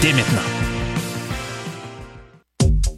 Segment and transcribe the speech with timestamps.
[0.00, 0.73] dès maintenant.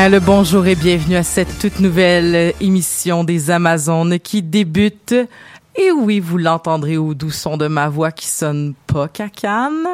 [0.00, 5.14] bien, le bonjour et bienvenue à cette toute nouvelle émission des Amazones qui débute.
[5.76, 9.86] Et oui, vous l'entendrez au doux son de ma voix qui sonne pas cacane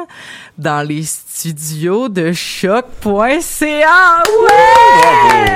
[0.57, 4.23] dans les studios de choc.ca.
[4.43, 5.55] Ouais!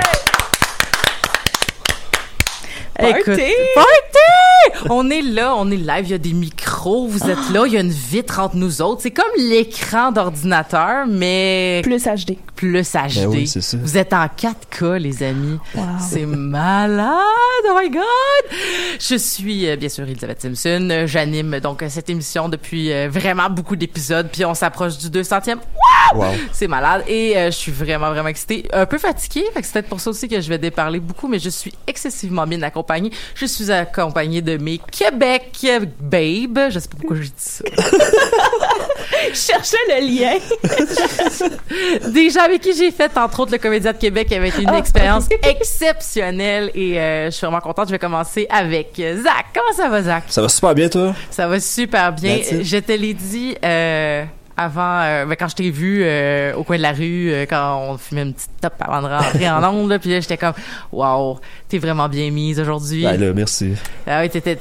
[2.99, 3.39] Écoute,
[3.73, 4.87] party!
[4.89, 7.73] On est là, on est live, il y a des micros, vous êtes là, il
[7.73, 9.01] y a une vitre entre nous autres.
[9.01, 12.37] C'est comme l'écran d'ordinateur, mais Plus HD.
[12.61, 13.15] Plus HD.
[13.15, 13.77] Ben oui, ça.
[13.81, 15.57] Vous êtes en 4K, les amis.
[15.99, 17.17] C'est malade!
[17.67, 18.03] Oh my God!
[18.99, 20.87] Je suis, euh, bien sûr, Elisabeth Simpson.
[20.91, 25.09] Euh, J'anime donc euh, cette émission depuis euh, vraiment beaucoup d'épisodes, puis on s'approche du
[25.09, 25.55] 200e.
[25.55, 26.19] Wow!
[26.19, 26.33] Wow.
[26.51, 27.03] C'est malade.
[27.07, 28.67] Et euh, je suis vraiment, vraiment excitée.
[28.73, 31.27] Un peu fatiguée, fait que c'est peut-être pour ça aussi que je vais déparler beaucoup,
[31.27, 33.11] mais je suis excessivement bien accompagnée.
[33.33, 35.65] Je suis accompagnée de mes Québec
[35.99, 36.69] babes.
[36.69, 37.63] Je sais pas pourquoi je dis ça.
[39.29, 40.37] Je cherchais le lien.
[42.31, 45.27] Gens avec qui j'ai fait, entre autres, le Comédien de Québec avec une Ah, expérience
[45.43, 47.87] exceptionnelle et euh, je suis vraiment contente.
[47.87, 49.45] Je vais commencer avec Zach.
[49.53, 50.23] Comment ça va, Zach?
[50.27, 51.15] Ça va super bien, toi?
[51.29, 52.39] Ça va super bien.
[52.61, 54.23] Je te l'ai dit euh,
[54.63, 57.79] avant, euh, ben, quand je t'ai vu euh, au coin de la rue, euh, quand
[57.89, 60.53] on fumait une petite top avant de rentrer en onde, là, puis là, j'étais comme,
[60.91, 61.39] wow,
[61.69, 63.03] t'es vraiment bien mise aujourd'hui.
[63.03, 63.73] Ben là, merci.
[64.07, 64.55] Ah oui, t'étais,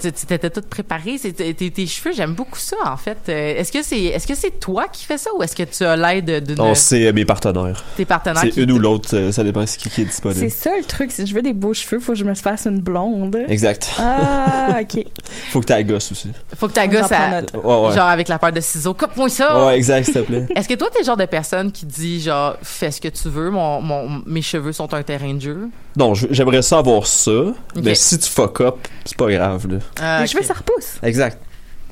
[0.50, 1.16] toute préparée.
[1.18, 3.28] C'est- Tes, cheveux, j'aime beaucoup ça, en fait.
[3.28, 5.96] Est-ce que c'est, est-ce que c'est toi qui fais ça ou est-ce que tu as
[5.96, 7.82] l'aide d'une On sait euh, mes partenaires.
[7.96, 10.10] tes partenaires C'est qui une ou l'autre, euh, ça dépend de qui, qui est C'est
[10.10, 10.50] disponible.
[10.50, 11.10] ça le truc.
[11.12, 13.36] Si je veux des beaux cheveux, faut que je me fasse une blonde.
[13.48, 13.90] Exact.
[13.98, 15.04] Ah, ok.
[15.50, 16.30] Faut que t'aies gosse aussi.
[16.56, 17.52] Faut que ta J'en gosse, à- note.
[17.54, 17.94] Ouais, ouais.
[17.94, 19.66] genre avec la paire de ciseaux, coupe-moi ça.
[19.66, 20.46] Ouais, exact, s'il te plaît.
[20.54, 23.28] Est-ce que toi, t'es le genre de personne qui dit, genre, fais ce que tu
[23.28, 25.68] veux, mon, mon, mes cheveux sont un terrain de jeu?
[25.96, 29.78] Non, j'aimerais ça avoir ça, mais si tu fuck up, c'est pas grave, là.
[30.00, 30.98] Ah, Les cheveux, ça repousse.
[31.02, 31.38] Exact.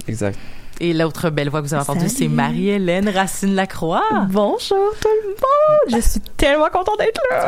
[0.06, 0.38] Exact.
[0.80, 4.04] Et l'autre belle voix que vous avez entendue, c'est Marie-Hélène Racine Lacroix.
[4.28, 6.00] Bonjour tout le monde.
[6.02, 7.44] Je suis tellement contente d'être là.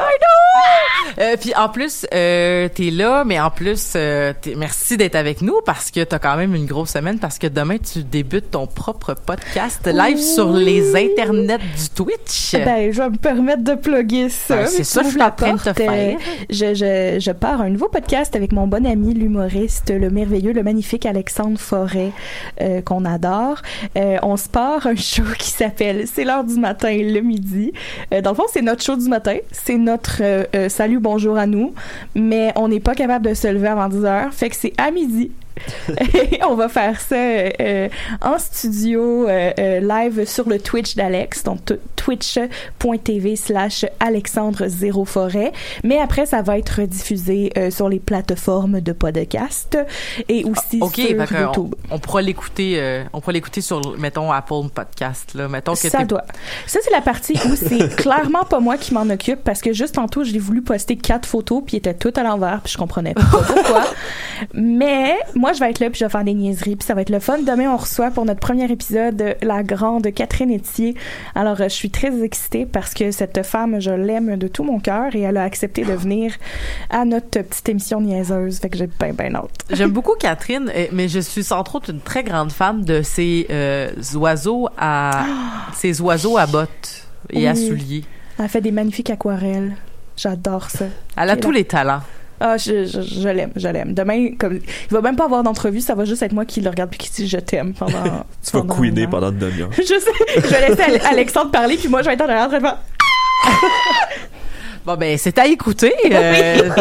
[1.21, 5.43] Euh, puis en plus, euh, t'es là, mais en plus, euh, t'es- merci d'être avec
[5.43, 8.67] nous parce que t'as quand même une grosse semaine parce que demain tu débutes ton
[8.67, 10.23] propre podcast live Oui.
[10.23, 12.53] sur les internets du Twitch.
[12.55, 14.57] Ben, je vais me permettre de plugger ça.
[14.57, 16.17] Ben, c'est ça que je suis en train de te faire.
[16.51, 20.65] Je, je, je pars un nouveau podcast avec mon bon ami, l'humoriste, le merveilleux, le
[20.65, 22.11] magnifique Alexandre Forêt,
[22.61, 26.97] euh, qu'on adore Euh, on se part un show qui s'appelle C'est l'heure du matin,
[26.97, 27.73] le midi.
[28.13, 29.37] Euh, dans le fond, c'est notre show du matin.
[29.53, 31.75] C'est notre euh, salut, bonjour à nous.
[32.15, 34.33] Mais on n'est pas capable de se lever avant 10 heures.
[34.33, 35.33] Fait que c'est à midi.
[36.33, 37.89] Et on va faire ça euh, euh,
[38.23, 41.59] en studio euh, live sur le Twitch d'Alex, donc
[41.97, 45.53] twitch.tv slash Alexandre Zéro Forêt.
[45.85, 49.79] Mais après, ça va être diffusé euh, sur les plateformes de podcast
[50.29, 51.75] et aussi Ah, sur YouTube.
[51.91, 56.05] on, on pourra l'écouter on pourra l'écouter sur mettons Apple Podcast là, mettons que Ça
[56.05, 56.25] doit.
[56.67, 59.95] Ça, c'est la partie où c'est clairement pas moi qui m'en occupe parce que juste
[59.97, 63.23] tantôt, j'ai voulu poster quatre photos puis étaient toutes à l'envers puis je comprenais pas
[63.23, 63.85] pourquoi.
[64.55, 67.03] Mais moi, je vais être là puis je vais faire des niaiseries puis ça va
[67.03, 67.39] être le fun.
[67.39, 70.95] Demain, on reçoit pour notre premier épisode la grande Catherine Etier.
[71.35, 74.79] Alors, euh, je suis très excitée parce que cette femme, je l'aime de tout mon
[74.81, 76.33] cœur et elle a accepté de venir
[76.91, 78.59] à notre petite émission niaiseuse.
[78.59, 79.51] Fait que j'ai bien, bien hâte.
[79.71, 83.91] J'aime beaucoup Catherine, mais je suis entre autres une très grande fan de ces euh,
[84.15, 85.25] oiseaux à
[85.75, 88.05] ces oiseaux à bottes et à souliers.
[88.39, 89.77] Elle fait des magnifiques aquarelles.
[90.17, 90.87] J'adore ça.
[91.17, 92.01] Elle a Et tous là- les talents.
[92.43, 93.93] Ah, je, je, je l'aime, je l'aime.
[93.93, 96.71] Demain, comme, il va même pas avoir d'entrevue, ça va juste être moi qui le
[96.71, 97.93] regarde puis qui dit je t'aime pendant.
[98.43, 99.11] Tu vas pendant heure.
[99.11, 99.69] pendant une demi-heure.
[99.77, 100.01] Je sais,
[100.37, 102.59] je vais laisser Ale- Alexandre parler puis moi je vais être en arrière en train
[102.59, 102.79] de faire.
[104.87, 105.93] Bon ben c'est à écouter.
[106.11, 106.71] euh,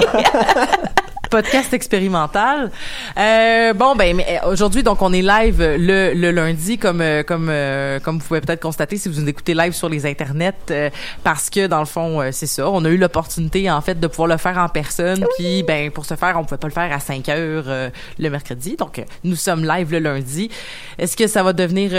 [1.30, 2.72] podcast expérimental.
[3.18, 7.24] Euh, bon ben mais, euh, aujourd'hui donc on est live le, le lundi comme euh,
[7.24, 10.54] comme euh, comme vous pouvez peut-être constater si vous nous écoutez live sur les internets
[10.72, 10.90] euh,
[11.24, 14.28] parce que dans le fond c'est ça on a eu l'opportunité en fait de pouvoir
[14.28, 17.00] le faire en personne puis ben pour ce faire on pouvait pas le faire à
[17.00, 20.50] 5 heures le mercredi donc nous sommes live le lundi.
[20.98, 21.92] Est-ce que ça va devenir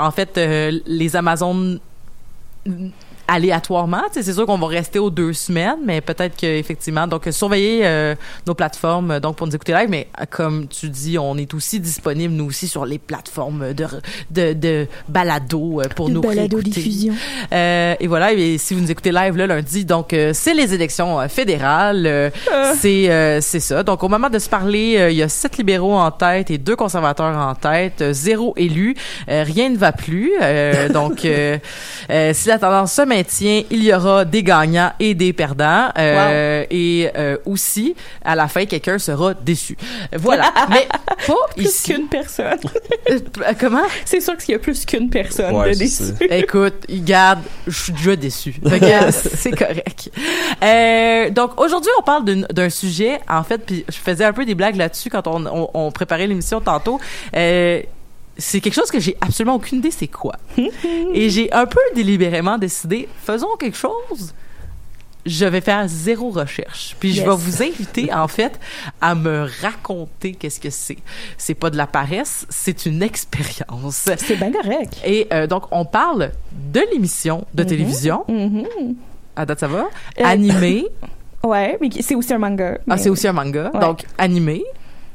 [0.00, 0.38] en fait
[0.86, 1.80] les Amazones
[3.28, 4.02] aléatoirement.
[4.12, 8.14] C'est sûr qu'on va rester aux deux semaines, mais peut-être que effectivement, donc surveillez euh,
[8.46, 9.88] nos plateformes euh, donc pour nous écouter live.
[9.88, 13.86] Mais euh, comme tu dis, on est aussi disponible nous aussi sur les plateformes de
[14.30, 16.70] de, de balado euh, pour De nous balado réécouter.
[16.70, 17.14] diffusion.
[17.52, 20.74] Euh, et voilà, et si vous nous écoutez live le lundi, donc euh, c'est les
[20.74, 22.30] élections fédérales, euh,
[22.78, 23.82] c'est euh, c'est ça.
[23.82, 26.76] Donc au moment de se parler, il y a sept libéraux en tête et deux
[26.76, 28.94] conservateurs en tête, zéro élu,
[29.28, 30.32] Euh, rien ne va plus.
[30.42, 35.88] Euh, donc si la tendance se maintient, il y aura des gagnants et des perdants,
[35.98, 37.94] Euh, et euh, aussi
[38.24, 39.76] à la fin quelqu'un sera déçu.
[40.16, 40.86] Voilà, mais
[41.26, 41.92] pas Plus ici.
[41.94, 42.58] qu'une personne.
[43.10, 43.18] Euh,
[43.58, 43.82] comment?
[44.04, 46.04] C'est sûr qu'il y a plus qu'une personne Ouais, de déçu.
[46.30, 48.54] Écoute, il garde, je suis déjà déçu.
[49.34, 50.10] C'est correct.
[50.62, 54.44] Euh, donc aujourd'hui, on parle d'une- d'un sujet, en fait, puis je faisais un peu
[54.44, 56.98] des blagues là-dessus quand on, on, on préparait l'émission tantôt.
[58.36, 60.34] C'est quelque chose que j'ai absolument aucune idée c'est quoi.
[61.14, 64.34] Et j'ai un peu délibérément décidé, faisons quelque chose.
[65.26, 66.96] Je vais faire zéro recherche.
[67.00, 67.26] Puis je Yes.
[67.28, 68.60] vais vous inviter, en fait,
[69.00, 70.98] à me raconter qu'est-ce que c'est.
[71.38, 74.06] C'est pas de la paresse, c'est une expérience.
[74.18, 75.00] C'est bien correct.
[75.06, 78.24] Et euh, donc, on parle de l'émission de télévision.
[78.28, 78.66] Mhm.
[79.34, 79.86] À date, ça va?
[80.20, 80.86] Euh, Animé.
[81.42, 82.76] Ouais, mais qui- c'est aussi un manga.
[82.78, 83.70] Ah, mais- c'est aussi un manga.
[83.74, 83.80] Ouais.
[83.80, 84.64] Donc, animé.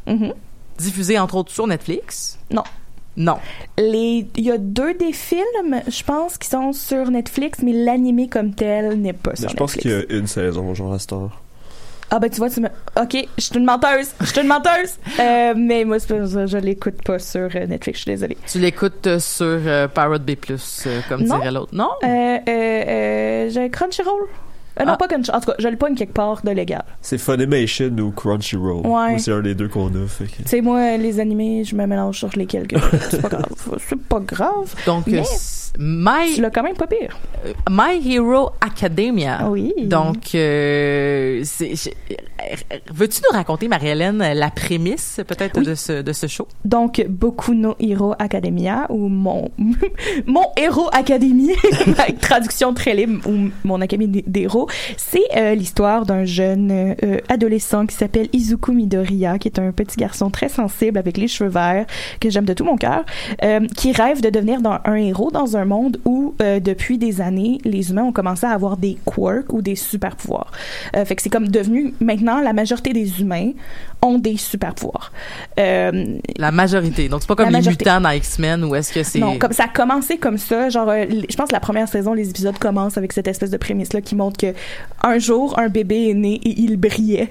[0.05, 0.33] Mhm.
[0.77, 2.37] Diffusé, entre autres, sur Netflix.
[2.51, 2.61] Non.
[3.17, 3.37] Non.
[3.77, 8.27] Les, il y a deux des films, je pense, qui sont sur Netflix, mais l'animé
[8.29, 9.81] comme tel n'est pas sur Mais je pense Netflix.
[10.05, 11.41] qu'il y a une saison, genre à heure.
[12.11, 12.69] Ah ben tu vois, tu me...
[12.99, 14.97] Ok, je suis une menteuse, je suis une menteuse.
[15.19, 18.37] Euh, mais moi, pas- je l'écoute pas sur euh, Netflix, je suis désolée.
[18.47, 21.37] Tu l'écoutes euh, sur euh, Pirate B+, euh, comme Non.
[21.37, 21.75] dirait l'autre.
[21.75, 21.89] Non?
[22.03, 24.27] Euh, euh, euh, j'ai Crunchyroll.
[24.81, 24.97] Euh, non, Ah.
[24.97, 25.37] pas Crunchyroll.
[25.37, 26.83] En tout cas, je le pogne quelque part de légal.
[27.01, 28.77] C'est Funimation ou Crunchyroll.
[28.85, 29.09] Ouais.
[29.11, 30.07] Moi, C'est un des deux qu'on a.
[30.07, 30.37] Fait que...
[30.37, 32.77] Tu sais, moi, les animés, je me mélange sur lesquels que
[33.09, 33.45] C'est pas grave.
[33.87, 34.73] C'est pas grave.
[34.85, 35.23] Donc, Mais- euh,
[35.81, 37.17] My, Tu l'as quand même pas pire.
[37.69, 39.47] My Hero Academia.
[39.49, 39.73] Oui.
[39.85, 41.75] Donc, euh, euh,
[42.93, 45.65] veux-tu nous raconter, Marie-Hélène, la prémisse, peut-être, Oui.
[45.65, 46.47] De, ce, de ce show?
[46.65, 49.51] Donc, Boku no Hero Academia, ou mon,
[50.27, 51.51] mon Héros Academy,
[51.97, 54.67] avec traduction très libre, ou mon Académie des héros,
[54.97, 56.71] c'est euh, l'histoire d'un jeune
[57.03, 61.29] euh, adolescent qui s'appelle Izuku Midoriya, qui est un petit garçon très sensible avec les
[61.29, 61.85] cheveux verts,
[62.19, 63.05] que j'aime de tout mon cœur,
[63.43, 67.21] euh, qui rêve de devenir dans- un héros dans un monde où, euh, depuis des
[67.21, 70.51] années, les humains ont commencé à avoir des quirks ou des super pouvoirs.
[70.95, 73.51] Euh, fait que c'est comme devenu, maintenant, la majorité des humains
[74.01, 75.11] ont des super pouvoirs.
[75.59, 77.09] Euh, La majorité.
[77.09, 79.19] Donc, c'est pas comme les mutants dans X-Men où est-ce que c'est...
[79.19, 82.29] non, comme ça a commencé comme ça, genre je pense que la première saison les
[82.29, 84.53] épisodes commencent avec cette espèce de prémisse là qui montre que
[85.03, 87.29] un jour un bébé est né et il brillait.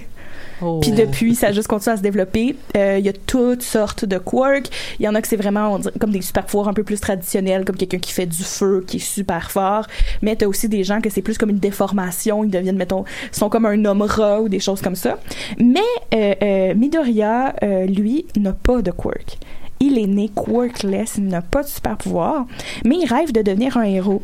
[0.63, 0.81] Oh.
[0.81, 2.57] Puis depuis ça a juste continué à se développer.
[2.77, 4.69] Euh, Il y a toutes sortes de quirks.
[4.99, 6.85] Il y en a que c'est vraiment on dirait, comme des super pouvoirs un peu
[6.85, 9.87] plus traditionnels comme quelqu'un qui fait du feu qui est super fort,
[10.23, 13.49] mais t'as aussi des gens que c'est plus comme une déformation, ils deviennent mettons sont
[13.49, 15.19] comme un homme rat ou des choses comme ça.
[15.59, 15.81] Mais
[16.15, 19.39] euh, euh, Midoriya euh, lui n'a pas de quirk.
[19.81, 22.47] il est né quirkless, il n'a pas de super pouvoir,
[22.85, 24.23] mais il rêve de devenir un héros.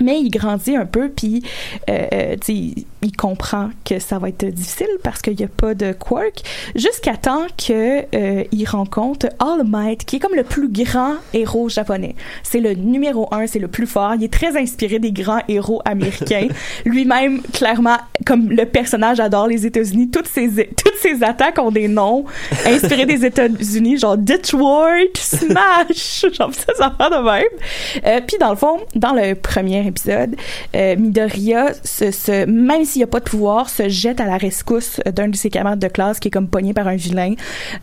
[0.00, 1.44] Mais il grandit un peu, puis
[1.88, 5.74] euh, euh, tu il comprend que ça va être difficile parce qu'il n'y a pas
[5.74, 6.42] de quirk,
[6.74, 12.14] jusqu'à temps que euh, rencontre All Might, qui est comme le plus grand héros japonais.
[12.42, 14.14] C'est le numéro un, c'est le plus fort.
[14.16, 16.48] Il est très inspiré des grands héros américains.
[16.84, 21.88] Lui-même, clairement, comme le personnage adore les États-Unis, toutes ses toutes ses attaques ont des
[21.88, 22.24] noms
[22.66, 28.04] inspirés des États-Unis, genre Detroit, Smash, genre ça, ça va de même.
[28.06, 30.36] Euh, puis dans le fond, dans le premier épisode,
[30.74, 34.36] euh, Midoriya, se, se, même s'il n'y a pas de pouvoir, se jette à la
[34.36, 37.34] rescousse d'un de ses camarades de classe qui est comme pogné par un vilain.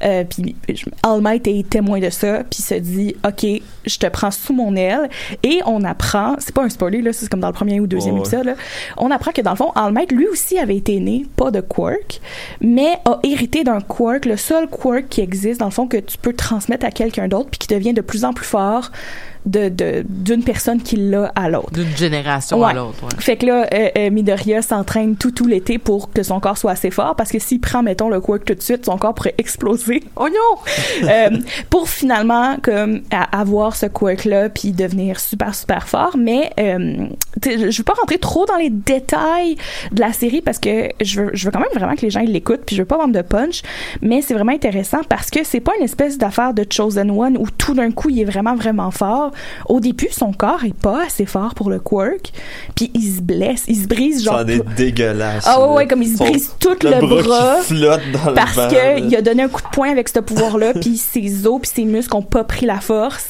[0.05, 0.55] Euh, puis
[1.03, 3.45] All Might est témoin de ça, puis se dit OK,
[3.85, 5.09] je te prends sous mon aile.
[5.43, 8.15] Et on apprend, c'est pas un spoiler, là, c'est comme dans le premier ou deuxième
[8.15, 8.21] ouais.
[8.21, 8.55] épisode, là,
[8.95, 11.59] on apprend que dans le fond, All Might, lui aussi avait été né, pas de
[11.59, 12.21] quirk,
[12.61, 16.17] mais a hérité d'un quirk, le seul quirk qui existe, dans le fond, que tu
[16.17, 18.91] peux transmettre à quelqu'un d'autre, puis qui devient de plus en plus fort
[19.45, 21.71] de de- d'une personne qui l'a à l'autre.
[21.71, 23.03] D'une génération à l'autre.
[23.03, 23.09] ouais.
[23.19, 26.71] Fait que là, euh, euh, Midoriya s'entraîne tout tout l'été pour que son corps soit
[26.71, 29.35] assez fort parce que s'il prend mettons le quirk tout de suite, son corps pourrait
[29.37, 30.03] exploser.
[30.15, 30.61] Oh non!
[31.09, 31.29] Euh,
[31.69, 36.15] pour finalement comme à- avoir ce quirk là puis devenir super super fort.
[36.17, 37.07] Mais euh,
[37.43, 39.55] je veux pas rentrer trop dans les détails
[39.91, 42.19] de la série parce que je veux je veux quand même vraiment que les gens
[42.19, 43.61] ils l'écoutent puis je veux pas vendre de punch.
[44.01, 47.47] Mais c'est vraiment intéressant parce que c'est pas une espèce d'affaire de chosen one où
[47.57, 49.30] tout d'un coup il est vraiment vraiment fort.
[49.67, 52.31] Au début, son corps est pas assez fort pour le quirk,
[52.75, 55.45] puis il se blesse, il se brise genre Ça en est dégueulasse.
[55.47, 58.33] ah ouais, ouais, comme il se brise tout le, le, bras, bras qui flotte dans
[58.33, 58.69] parce le vent.
[58.69, 58.97] que là.
[58.99, 61.85] il a donné un coup de poing avec ce pouvoir-là, puis ses os puis ses
[61.85, 63.27] muscles ont pas pris la force.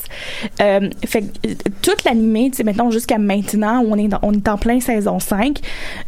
[0.61, 4.19] Euh, fait que euh, toute l'animé, tu sais, maintenant jusqu'à maintenant, où on est dans-
[4.23, 5.59] on est en plein saison 5,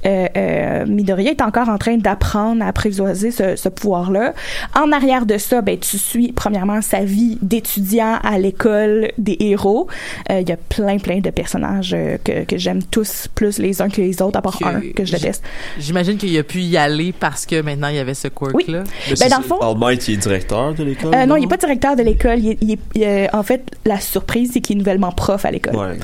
[0.06, 4.34] euh, euh, Midoriya est encore en train d'apprendre à apprivoiser ce, ce pouvoir-là.
[4.76, 9.83] En arrière de ça, ben tu suis premièrement sa vie d'étudiant à l'école des héros.
[10.32, 13.82] Euh, Il y a plein plein de personnages euh, que, que j'aime tous plus les
[13.82, 15.44] uns que les autres, à part Que un que je déteste.
[15.80, 18.84] J'imagine qu'il a pu y aller parce que maintenant il y avait ce quirk-là.
[19.10, 21.14] Mais Ben, dans le fond- All Might, il est directeur de l'école.
[21.16, 22.40] Euh, non, il n'est pas directeur de l'école.
[22.40, 25.76] Il est, il en fait, la surprise, c'est qu'il est nouvellement prof à l'école.
[25.76, 25.98] Ouais.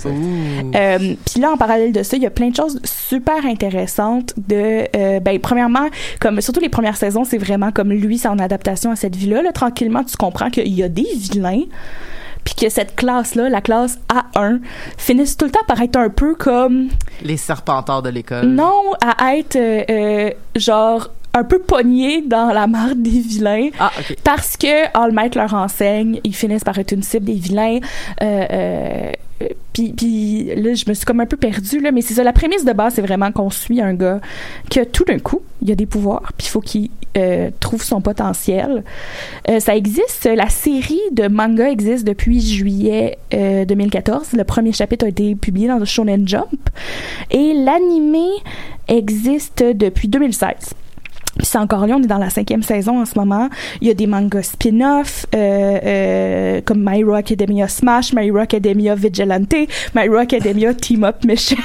[0.76, 4.34] Euh, Puis là, en parallèle de ça, il y a plein de choses super intéressantes.
[4.38, 5.88] De, euh, ben, premièrement,
[6.20, 9.42] comme surtout les premières saisons, c'est vraiment comme lui, son adaptation à cette vie-là.
[9.42, 11.64] Là, tranquillement, tu comprends qu'il y a des vilains.
[12.56, 14.60] Puis que cette classe-là, la classe A1,
[14.98, 16.88] finissent tout le temps par être un peu comme
[17.22, 18.46] Les serpentards de l'école.
[18.48, 23.92] non à être euh, euh, genre un peu pognés dans la marde des vilains Ah,
[24.00, 24.16] ok.
[24.24, 27.80] parce que All Might leur enseigne, ils finissent par être une cible des vilains.
[28.24, 29.12] Euh, euh,
[29.74, 32.24] puis, puis là, je me suis comme un peu perdue, là, mais c'est ça.
[32.24, 34.20] La prémisse de base, c'est vraiment qu'on suit un gars
[34.70, 38.02] que tout d'un coup, il a des pouvoirs, puis il faut qu'il euh, trouve son
[38.02, 38.84] potentiel.
[39.50, 44.34] Euh, ça existe, la série de manga existe depuis juillet euh, 2014.
[44.34, 46.70] Le premier chapitre a été publié dans le Shonen Jump.
[47.32, 48.28] Et l'animé
[48.88, 50.74] existe depuis 2016.
[51.38, 53.50] Puis c'est encore là, on est dans la cinquième saison en ce moment.
[53.82, 58.38] Il y a des mangas spin-off euh, euh, comme My Hero Academia Smash, My Hero
[58.40, 59.54] Academia Vigilante,
[59.96, 61.58] My Hero Academia Team Up Missions,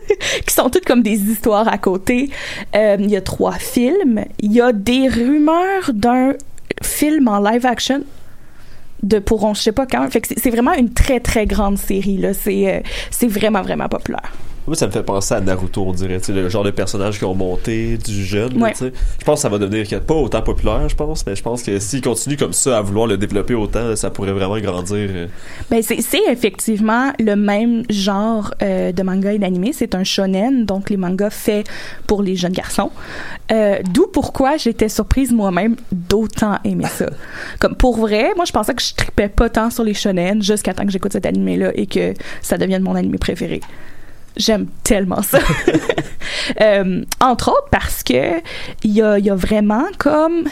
[0.46, 2.30] qui sont toutes comme des histoires à côté.
[2.76, 4.24] Euh, il y a trois films.
[4.40, 6.34] Il y a des rumeurs d'un
[6.82, 8.02] film en live action
[9.02, 11.76] de pour on je sais pas quand fait que c'est- vraiment une très très grande
[11.78, 14.32] série là c'est c'est vraiment vraiment populaire
[14.66, 16.18] Moi, ça me fait penser à Naruto, on dirait.
[16.18, 18.58] tu sais, Le genre de personnages qui ont monté du jeune.
[18.58, 18.72] là, Ouais.
[18.72, 18.92] tu sais.
[19.20, 21.78] Je pense que ça va devenir pas autant populaire, je pense, mais je pense que
[21.78, 25.08] s'il continue comme ça à vouloir le développer autant, ça pourrait vraiment grandir.
[25.12, 25.26] euh.
[25.70, 25.98] Ben c'est
[26.30, 29.70] effectivement le même genre euh, de manga et d'animé.
[29.72, 31.66] C'est un shonen, donc les mangas faits
[32.06, 32.90] pour les jeunes garçons.
[33.52, 37.06] Euh, D'où pourquoi j'étais surprise moi-même d'autant aimer ça.
[37.60, 40.74] Comme pour vrai, moi je pensais que je tripais pas tant sur les shonen jusqu'à
[40.74, 43.60] temps que j'écoute cet animé-là et que ça devienne mon animé préféré.
[44.36, 45.38] J'aime tellement ça.
[46.60, 48.40] Euh, entre autres parce que
[48.82, 50.48] il y a, il y a vraiment comme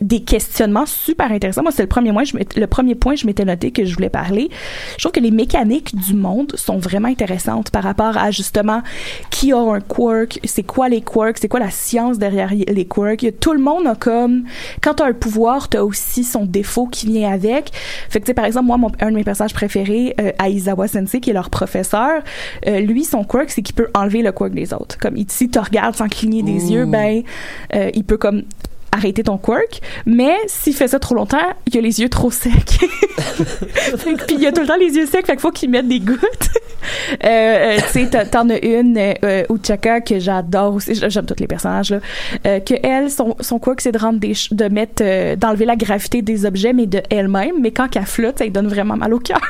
[0.00, 1.62] des questionnements super intéressants.
[1.62, 3.94] Moi, c'est le premier point, je le premier point que je m'étais noté que je
[3.94, 4.48] voulais parler.
[4.96, 8.82] Je trouve que les mécaniques du monde sont vraiment intéressantes par rapport à justement
[9.30, 13.26] qui a un quirk, c'est quoi les quirks, c'est quoi la science derrière les quirks.
[13.40, 14.44] Tout le monde a comme
[14.82, 17.70] quand tu as un pouvoir, tu as aussi son défaut qui vient avec.
[18.08, 20.88] Fait que tu sais par exemple moi mon, un de mes personnages préférés euh, Aizawa
[20.88, 22.22] Sensei qui est leur professeur,
[22.66, 24.98] euh, lui son quirk c'est qu'il peut enlever le quirk des autres.
[24.98, 27.22] Comme il- si tu regardes sans cligner des yeux, ben
[27.74, 28.42] euh, il peut comme
[28.92, 32.52] arrêter ton quirk, mais s'il fait ça trop longtemps, il a les yeux trop secs.
[34.26, 36.00] Puis il a tout le temps les yeux secs, fait qu'il faut qu'il mette des
[36.00, 36.18] gouttes.
[37.24, 41.46] Euh, euh, tu sais, t'en- as une, euh, Uchaka, que j'adore aussi, j'aime tous les
[41.48, 41.98] personnages, là,
[42.46, 46.22] euh, que elle, son, son quirk, c'est de rendre des, de mettre, d'enlever la gravité
[46.22, 49.18] des objets, mais de elle-même, mais quand elle flotte, ça lui donne vraiment mal au
[49.18, 49.40] cœur.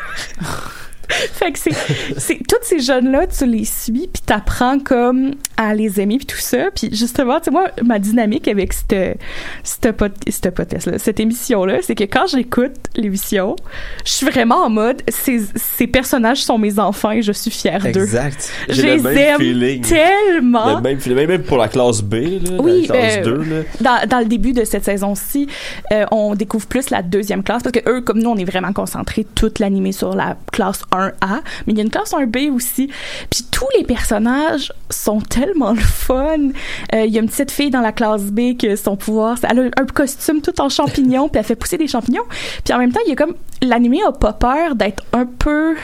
[1.32, 6.18] fait que c'est, tous ces jeunes-là, tu les suis, puis t'apprends comme à les aimer,
[6.18, 9.18] puis tout ça, puis justement, tu sais, moi, ma dynamique avec cette,
[9.64, 13.56] cette, pod- cette podcast-là, cette émission-là, c'est que quand j'écoute l'émission,
[14.04, 17.82] je suis vraiment en mode, ces, ces personnages sont mes enfants et je suis fière
[17.82, 18.02] d'eux.
[18.02, 18.50] Exact.
[18.68, 19.82] Je le les aime feeling.
[19.82, 20.76] tellement.
[20.76, 21.26] Le même feeling.
[21.26, 23.62] Même pour la classe B, là, Oui, la classe euh, 2, là.
[23.80, 25.48] Dans, dans le début de cette saison-ci,
[25.92, 28.72] euh, on découvre plus la deuxième classe parce que eux, comme nous, on est vraiment
[28.72, 32.90] concentrés toute l'animé sur la classe 1A, mais il y a une classe 1B aussi.
[33.30, 36.48] Puis tous les personnages sont tellement le fun.
[36.94, 39.58] Euh, Il y a une petite fille dans la classe B que son pouvoir, elle
[39.76, 42.24] a un costume tout en champignons, puis elle fait pousser des champignons.
[42.64, 45.76] Puis en même temps, il y a comme l'animé a pas peur d'être un peu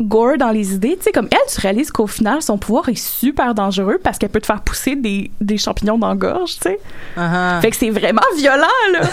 [0.00, 0.96] gore dans les idées.
[0.96, 4.28] Tu sais, comme elle, tu réalises qu'au final, son pouvoir est super dangereux parce qu'elle
[4.28, 6.78] peut te faire pousser des, des champignons dans la gorge, tu sais.
[7.16, 9.00] Ah, Fait que c'est vraiment violent, là.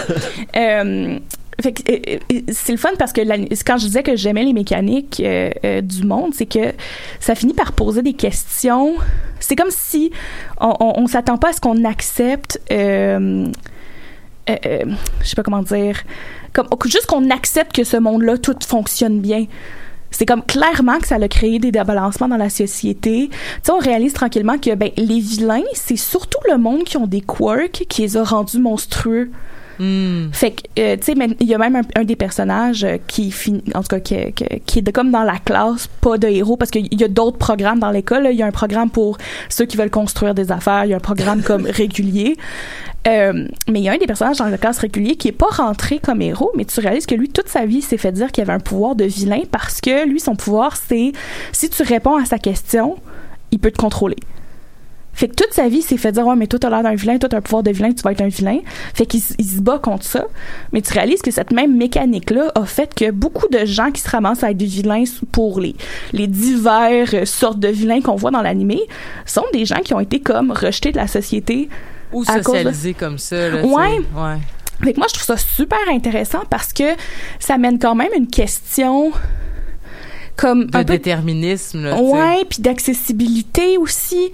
[0.56, 1.18] Euh,
[1.64, 3.22] euh, euh, c'est le fun parce que
[3.64, 6.74] quand je disais que j'aimais les mécaniques euh, du monde, c'est que
[7.20, 8.94] ça finit par poser des questions.
[9.40, 10.10] C'est comme si
[10.60, 12.60] on, on, s'attend pas à ce qu'on accepte.
[12.70, 13.46] Euh,
[14.48, 16.02] je sais pas comment dire.
[16.84, 19.46] Juste qu'on accepte que ce monde-là tout fonctionne bien.
[20.10, 23.28] C'est comme clairement que ça a créé des débalancements dans la société.
[23.28, 27.06] Tu sais, on réalise tranquillement que ben, les vilains, c'est surtout le monde qui ont
[27.06, 29.30] des quirks qui les a rendus monstrueux.
[29.78, 30.28] Hmm.
[30.32, 33.30] Fait que, euh, tu sais, il y a même un, un des personnages euh, qui
[33.30, 36.28] finit, en tout cas, qui, qui, qui est de, comme dans la classe, pas de
[36.28, 38.28] héros, parce qu'il y a d'autres programmes dans l'école.
[38.30, 39.18] Il y a un programme pour
[39.48, 40.84] ceux qui veulent construire des affaires.
[40.84, 42.36] Il y a un programme comme régulier.
[43.06, 45.46] Euh, mais il y a un des personnages dans la classe régulier qui est pas
[45.46, 48.42] rentré comme héros, mais tu réalises que lui, toute sa vie, s'est fait dire qu'il
[48.42, 51.12] avait un pouvoir de vilain parce que lui, son pouvoir, c'est
[51.52, 52.96] si tu réponds à sa question,
[53.52, 54.16] il peut te contrôler.
[55.16, 57.16] Fait que toute sa vie, s'est fait dire, ouais, mais toi, t'as l'air d'un vilain,
[57.18, 58.58] toi, t'as un pouvoir de vilain, tu vas être un vilain.
[58.94, 60.26] Fait qu'il se bat contre ça.
[60.72, 64.10] Mais tu réalises que cette même mécanique-là a fait que beaucoup de gens qui se
[64.10, 65.74] ramassent à être des vilains pour les,
[66.12, 68.78] les divers euh, sortes de vilains qu'on voit dans l'animé
[69.24, 71.68] sont des gens qui ont été comme rejetés de la société.
[72.12, 73.98] Ou À cause de- socialisé comme ça, là, Ouais.
[74.14, 74.36] Ouais.
[74.84, 76.84] Fait que moi, je trouve ça super intéressant parce que
[77.40, 79.10] ça mène quand même une question
[80.36, 82.00] comme De un peu déterminisme, là.
[82.00, 84.30] Ouais, puis d'accessibilité aussi.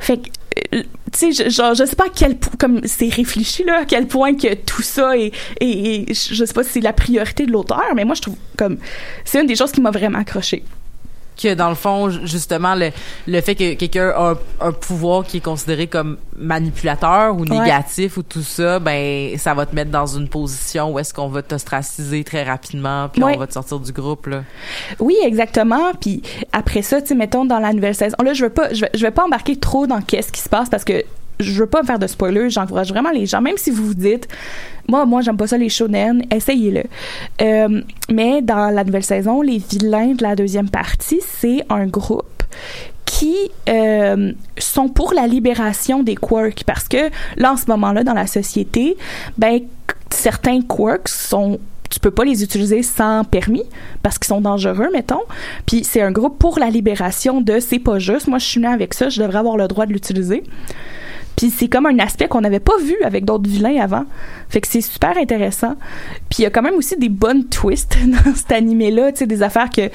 [0.00, 0.28] Fait que,
[0.76, 0.82] euh,
[1.12, 4.06] tu sais, genre, je sais pas à quel point, comme c'est réfléchi, là, à quel
[4.06, 7.82] point que tout ça est, est- je sais pas si c'est la priorité de l'auteur,
[7.96, 8.78] mais moi, je trouve comme,
[9.24, 10.64] c'est une des choses qui m'a vraiment accroché.
[11.40, 12.90] Que dans le fond justement le,
[13.26, 14.36] le fait que quelqu'un a un,
[14.68, 17.58] un pouvoir qui est considéré comme manipulateur ou Ouais.
[17.58, 21.28] négatif ou tout ça ben ça va te mettre dans une position où est-ce qu'on
[21.28, 23.34] va t'ostraciser très rapidement puis Ouais.
[23.36, 24.42] on va te sortir du groupe là
[24.98, 25.92] Oui, exactement.
[26.00, 26.22] Puis
[26.52, 29.00] après ça, tu mettons dans la nouvelle saison, là, je veux pas, je vais, je
[29.02, 31.04] vais pas embarquer trop dans qu'est-ce qui se passe parce que
[31.40, 32.50] je veux pas me faire de spoilers.
[32.50, 34.28] J'encourage vraiment les gens, même si vous vous dites,
[34.88, 36.84] moi, moi, j'aime pas ça les shonen, essayez-le.
[37.42, 42.42] Euh, mais dans la nouvelle saison, les vilains de la deuxième partie, c'est un groupe
[43.04, 43.36] qui
[43.68, 48.26] euh, sont pour la libération des quirks parce que là en ce moment-là dans la
[48.26, 48.96] société
[49.38, 49.60] ben
[50.10, 51.58] certains quirks sont
[51.90, 53.64] tu peux pas les utiliser sans permis
[54.02, 55.22] parce qu'ils sont dangereux mettons
[55.66, 58.68] puis c'est un groupe pour la libération de c'est pas juste moi je suis née
[58.68, 60.44] avec ça je devrais avoir le droit de l'utiliser
[61.38, 64.04] puis c'est comme un aspect qu'on n'avait pas vu avec d'autres vilains avant.
[64.48, 65.76] Fait que c'est super intéressant.
[66.28, 69.26] Puis il y a quand même aussi des bonnes twists dans cet animé-là, tu sais,
[69.28, 69.88] des affaires que,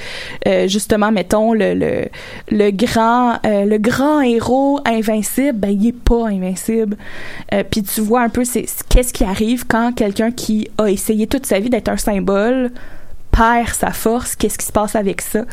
[0.48, 2.06] euh, justement, mettons, le, le,
[2.50, 6.96] le grand euh, le grand héros invincible, ben il est pas invincible.
[7.52, 11.26] Euh, puis tu vois un peu c'est, qu'est-ce qui arrive quand quelqu'un qui a essayé
[11.26, 12.70] toute sa vie d'être un symbole
[13.32, 15.44] perd sa force, qu'est-ce qui se passe avec ça?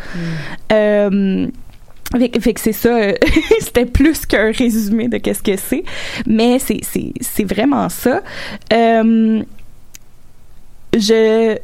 [0.71, 1.47] Euh,
[2.19, 3.13] fait, que- c'est ça, euh,
[3.60, 5.84] c'était plus qu'un résumé de qu'est-ce que c'est,
[6.26, 8.21] mais c'est vraiment ça.
[8.74, 9.43] Euh,
[10.97, 11.58] je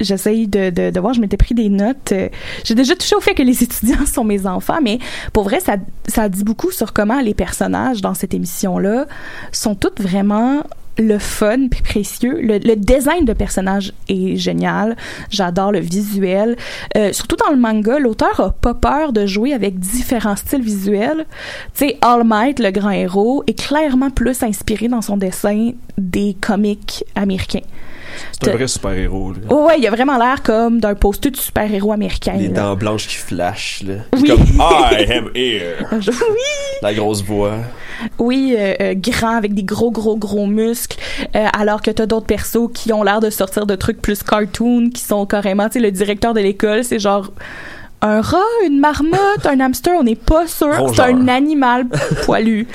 [0.00, 2.10] j'essaye de, de, de voir, je m'étais pris des notes.
[2.10, 2.28] Euh,
[2.64, 4.98] J'ai déjà touché au fait que les étudiants sont mes enfants, mais
[5.32, 5.76] pour vrai, ça,
[6.08, 9.06] ça dit beaucoup sur comment les personnages dans cette émission-là
[9.52, 10.64] sont toutes vraiment
[10.98, 12.40] le fun puis précieux.
[12.40, 14.96] Le, le design de personnages est génial.
[15.30, 16.56] J'adore le visuel.
[16.96, 21.26] Euh, surtout dans le manga, l'auteur a pas peur de jouer avec différents styles visuels.
[21.74, 26.36] Tu sais, All Might, le grand héros, est clairement plus inspiré dans son dessin des
[26.40, 27.60] comics américains.
[28.32, 29.32] C'est un vrai super-héros.
[29.50, 32.34] Oh ouais, il a vraiment l'air comme d'un poster de super-héros américain.
[32.36, 32.62] Les là.
[32.62, 33.94] dents blanches qui flashent, là.
[34.14, 34.28] Oui.
[34.28, 35.76] Comme I am here.
[35.92, 37.54] Oui, La grosse voix.
[38.18, 40.98] oui, euh, euh, grand avec des gros, gros, gros muscles,
[41.34, 44.90] euh, alors que t'as d'autres persos qui ont l'air de sortir de trucs plus cartoon,
[44.90, 47.30] qui sont carrément, tu sais, le directeur de l'école, c'est genre
[48.06, 50.92] un rat, une marmotte, un hamster, on n'est pas sûr.
[50.94, 51.86] C'est un animal
[52.26, 52.66] poilu.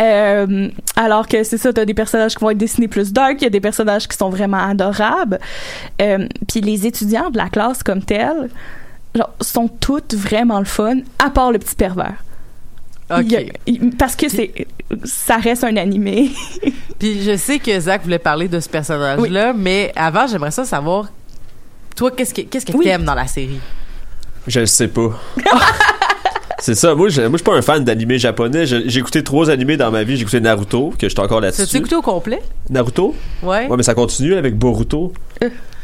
[0.00, 3.42] Euh, alors que c'est ça, t'as des personnages qui vont être dessinés plus dark, il
[3.44, 5.40] y a des personnages qui sont vraiment adorables.
[6.00, 8.48] Euh, Puis les étudiants de la classe comme tels,
[9.14, 12.22] genre, sont toutes vraiment le fun, à part le petit pervers.
[13.10, 13.22] OK.
[13.22, 14.52] Il y a- il- parce que c'est
[15.04, 16.30] ça reste un animé.
[17.00, 21.06] Puis je sais que Zach voulait parler de ce personnage-là, mais avant, j'aimerais ça savoir,
[21.96, 22.84] toi, qu'est-ce que qu'est-ce que Oui.
[22.84, 23.58] t'aimes dans la série?
[24.50, 25.10] Je le sais pas.
[26.62, 28.66] C'est ça, moi, je, moi, je suis pas un fan d'animé japonais.
[28.66, 30.16] Je- J'ai écouté trois animés dans ma vie.
[30.16, 31.74] J'ai écouté Naruto, que j'étais encore tu là-dessus.
[31.78, 32.42] écouté au complet?
[32.68, 33.14] Naruto?
[33.42, 33.66] Ouais.
[33.66, 35.14] Ouais, mais ça continue avec Boruto.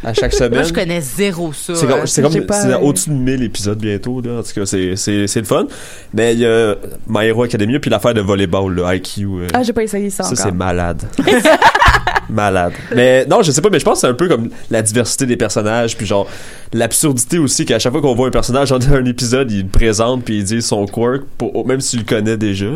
[0.04, 0.52] À chaque semaine.
[0.52, 1.74] Moi, je connais zéro ça.
[1.74, 1.88] C'est hein.
[1.88, 4.40] comme, c'est comme J'ai pas- c'est au-dessus de 1000 épisodes bientôt, là.
[4.40, 5.66] En tout cas, c'est, c'est, c'est le fun.
[6.12, 6.74] Mais il y a
[7.08, 9.22] My Hero Academia, puis l'affaire de volleyball, le IQ.
[9.24, 10.44] euh, Ah, j'ai pas essayé ça, ça, encore.
[10.44, 11.02] c'est malade.
[12.28, 12.72] malade.
[12.94, 15.26] Mais non, je sais pas, mais je pense que c'est un peu comme la diversité
[15.26, 16.26] des personnages, puis genre
[16.72, 20.24] l'absurdité aussi qu'à chaque fois qu'on voit un personnage dans un épisode, il le présente
[20.24, 22.66] puis il dit son quirk, pour, même s'il le connaît déjà.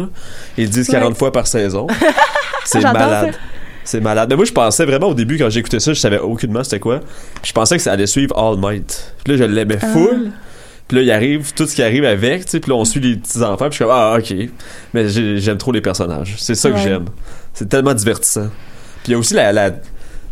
[0.56, 1.86] Ils le disent 40 fois par saison.
[2.64, 3.34] C'est malade.
[3.82, 4.28] C'est malade.
[4.30, 7.00] Mais moi, je pensais vraiment au début, quand j'écoutais ça, je savais aucunement c'était quoi.
[7.42, 9.14] Je pensais que ça allait suivre All Might.
[9.24, 9.86] Puis là, je l'aimais Ah.
[9.88, 10.30] full.
[10.86, 12.60] Puis là, il arrive tout ce qui arrive avec, tu sais.
[12.60, 13.68] Puis là, on suit les petits enfants.
[13.68, 14.34] Puis je suis comme, ah, ok.
[14.92, 16.34] Mais j'ai- j'aime trop les personnages.
[16.38, 17.06] C'est ça que j'aime.
[17.54, 18.48] C'est tellement divertissant.
[19.02, 19.72] Puis il y a aussi la,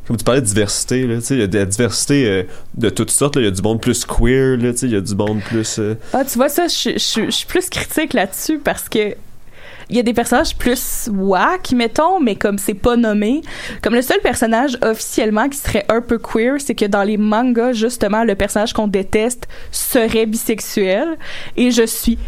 [0.08, 2.42] comme tu parlais de diversité, là, il y a de la diversité euh,
[2.74, 3.36] de toutes sortes.
[3.36, 5.78] Il y a du monde plus queer, il y a du monde plus...
[5.78, 9.14] euh, Ah, tu vois, ça, je, suis plus critique là-dessus parce que
[9.90, 13.42] il y a des personnages plus whack, mettons, mais comme c'est pas nommé.
[13.82, 17.72] Comme le seul personnage officiellement qui serait un peu queer, c'est que dans les mangas,
[17.72, 21.16] justement, le personnage qu'on déteste serait bisexuel.
[21.56, 22.18] Et je suis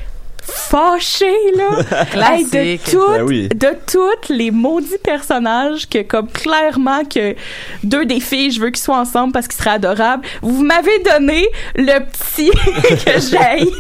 [0.43, 1.71] fâchée, là.
[2.31, 2.83] Hey, de Classique.
[2.91, 3.49] toutes, Ben oui.
[3.49, 7.35] de toutes les maudits personnages que, comme clairement que
[7.83, 10.25] deux des filles, je veux qu'ils soient ensemble parce qu'ils seraient adorables.
[10.43, 12.51] Vous m'avez donné le petit
[13.05, 13.71] que j'ai.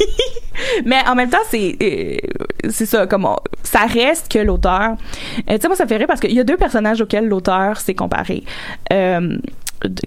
[0.85, 2.17] Mais en même temps, c'est euh,
[2.71, 4.97] c'est ça, comme on- ça reste que l'auteur.
[5.49, 7.27] Euh, tu sais, moi, ça me fait rire parce qu'il y a deux personnages auxquels
[7.27, 8.43] l'auteur s'est comparé.
[8.93, 9.37] Euh,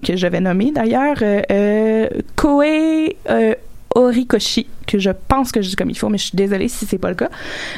[0.06, 1.16] que je vais nommer d'ailleurs.
[1.22, 3.54] Euh, Koei euh,
[3.96, 6.86] Horikoshi, que je pense que je dis comme il faut, mais je suis désolée si
[6.86, 7.28] c'est pas le cas.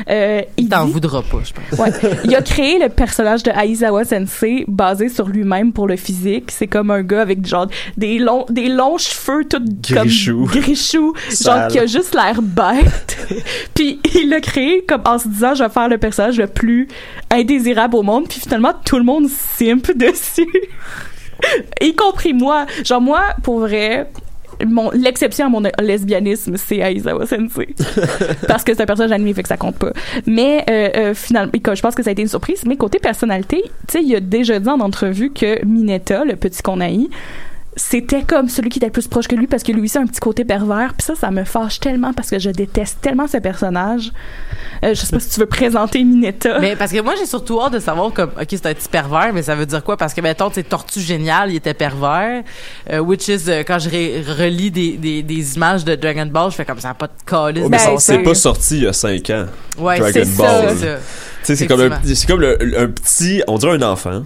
[0.09, 1.79] Euh, Il t'en dit- voudra pas, je pense.
[1.79, 1.91] Ouais.
[2.25, 6.51] Il a créé le personnage de Aizawa Sensei basé sur lui-même pour le physique.
[6.51, 7.67] C'est comme un gars avec genre
[7.97, 10.47] des longs, des longs cheveux tout Grichou.
[10.53, 13.17] comme grichou, genre qui a juste l'air bête.
[13.75, 16.89] puis il l'a créé comme en se disant je vais faire le personnage le plus
[17.31, 18.29] indésirable au monde.
[18.29, 20.47] Puis finalement tout le monde simp dessus.
[21.81, 22.67] y compris moi.
[22.85, 24.09] Genre moi pour vrai
[24.65, 27.75] mon l'exception à mon lesbianisme c'est Aizawa Sensei
[28.49, 29.93] parce que c'est un personnage animé fait que ça compte pas.
[30.27, 32.63] Mais euh, euh, finalement je pense que ça a été une surprise.
[32.67, 36.63] Mais côté personnalité tu sais il a déjà dit en entrevue que Mineta le petit
[36.63, 37.11] qu'on haït
[37.79, 40.01] c'était comme celui qui était le plus proche que lui parce que lui aussi a
[40.01, 43.27] un petit côté pervers puis ça ça me fâche tellement parce que je déteste tellement
[43.27, 44.13] ce personnage
[44.83, 47.61] euh, je sais pas si tu veux présenter Mineta Mais parce que moi, j'ai surtout
[47.61, 49.97] hâte de savoir comme, OK, c'est un petit pervers, mais ça veut dire quoi?
[49.97, 52.43] Parce que, mettons, tu sais, Tortue Génial, il était pervers.
[52.93, 56.57] Euh, which is, euh, quand je relis des, des, des images de Dragon Ball, je
[56.57, 57.63] fais comme ça, pas de calice.
[57.65, 59.47] Oh, mais Ben, ça- c'est- c'est pas sorti il y a 5 ans.
[59.79, 60.69] ouais, Dragon c'est Ball.
[60.69, 60.75] ça.
[60.79, 60.97] c'est ça.
[60.97, 61.01] Tu
[61.45, 64.25] sais, c'est comme, un, c'est comme le- un petit, on dirait un enfant.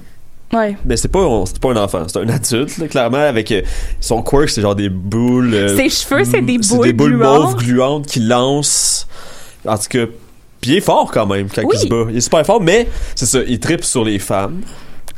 [0.53, 3.63] Ouais Mais c'est pas, c'est pas un enfant, c'est un adulte, là, clairement, avec euh,
[4.01, 5.55] son quirk, c'est genre des boules.
[5.55, 7.43] euh, ses cheveux c'est des c'est boules, des boules gluantes.
[7.43, 9.07] mauves gluantes qui lancent.
[9.67, 10.07] En tout cas,
[10.61, 11.75] puis il est fort quand même quand Oui.
[11.75, 12.05] il se bat.
[12.11, 14.61] Il est super fort, mais c'est ça, il tripe sur les femmes.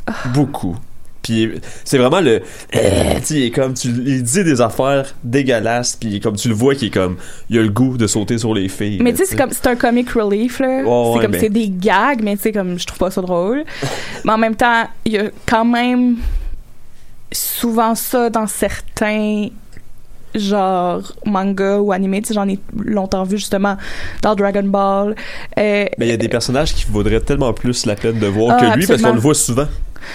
[0.07, 0.13] Ah.
[0.33, 0.75] Beaucoup.
[1.23, 1.53] Puis
[1.85, 2.41] c'est vraiment le.
[2.75, 3.73] euh, tu sais, il est comme.
[3.73, 7.15] Tu, il dit des affaires dégueulasses, puis comme tu le vois, qu'il est comme.
[7.49, 8.99] Il a le goût de sauter sur les filles.
[9.01, 10.81] Mais tu sais, c'est comme c'est un comic relief là.
[10.83, 13.21] C'est ouais, comme mais- c'est des gags, mais tu sais comme je trouve pas ça
[13.21, 13.63] drôle.
[14.25, 16.17] mais en même temps, il y a quand même
[17.31, 19.47] souvent ça dans certains
[20.35, 22.21] genre manga ou animés.
[22.21, 23.77] Tu sais, j'en ai longtemps vu justement
[24.21, 25.15] dans Dragon Ball.
[25.57, 28.57] Euh, Mais il y a des personnages qui vaudraient tellement plus la peine de voir
[28.59, 29.67] Ah, que lui, parce qu'on le voit souvent.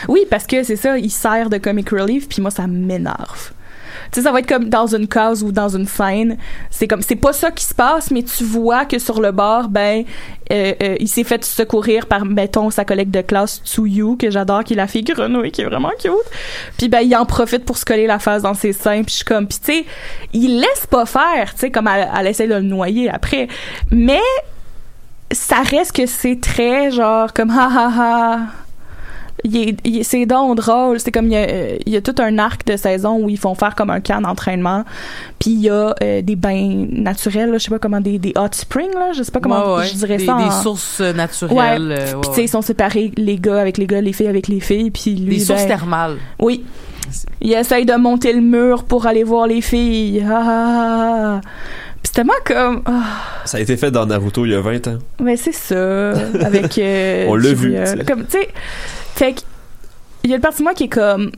[0.08, 3.52] Oui, parce que c'est ça, il sert de comic relief, puis moi ça m'énerve.
[4.10, 6.38] Tu sais, ça va être comme dans une case ou dans une scène.
[6.70, 9.68] C'est comme, c'est pas ça qui se passe, mais tu vois que sur le bord,
[9.68, 10.04] ben,
[10.50, 14.64] euh, euh, il s'est fait secourir par, mettons, sa collègue de classe, Tsuyu, que j'adore,
[14.64, 16.12] qui est la fille grenouille, qui est vraiment cute.
[16.78, 19.16] Puis ben, il en profite pour se coller la face dans ses seins, puis je
[19.16, 19.84] suis comme, puis tu sais,
[20.32, 23.48] il laisse pas faire, tu sais, comme elle, elle essaie de le noyer après.
[23.90, 24.20] Mais,
[25.30, 28.38] ça reste que c'est très genre, comme, ha ha ha
[29.44, 30.98] Il il est- c'est donc drôle.
[31.00, 33.38] C'est comme il y, a, il y a tout un arc de saison où ils
[33.38, 34.84] font faire comme un camp d'entraînement.
[35.38, 38.32] Puis il y a euh, des bains naturels, là, je sais pas comment des, des
[38.36, 39.86] hot springs là, je sais pas comment Ouais, ouais.
[39.86, 40.36] je dirais des, ça.
[40.38, 41.92] des en- sources naturelles.
[41.92, 44.26] euh, ouais, Puis tu sais ils sont séparés les gars avec les gars, les filles
[44.28, 44.90] avec les filles.
[44.90, 46.16] Puis lui, Des sources ben, thermales.
[46.40, 46.64] Oui.
[47.40, 50.22] Il essaye de monter le mur pour aller voir les filles.
[50.28, 51.40] Ah, ah, ah.
[52.02, 52.82] Puis tellement comme.
[52.86, 53.02] ah,
[53.44, 54.98] Ça a été fait dans Naruto il y a 20 ans.
[55.20, 56.10] mais c'est ça.
[56.44, 56.78] Avec.
[56.78, 57.74] euh, On l'a vu.
[58.06, 58.48] Comme, tu sais.
[59.14, 59.40] Fait que.
[60.24, 61.30] Il y a une partie de moi qui est comme.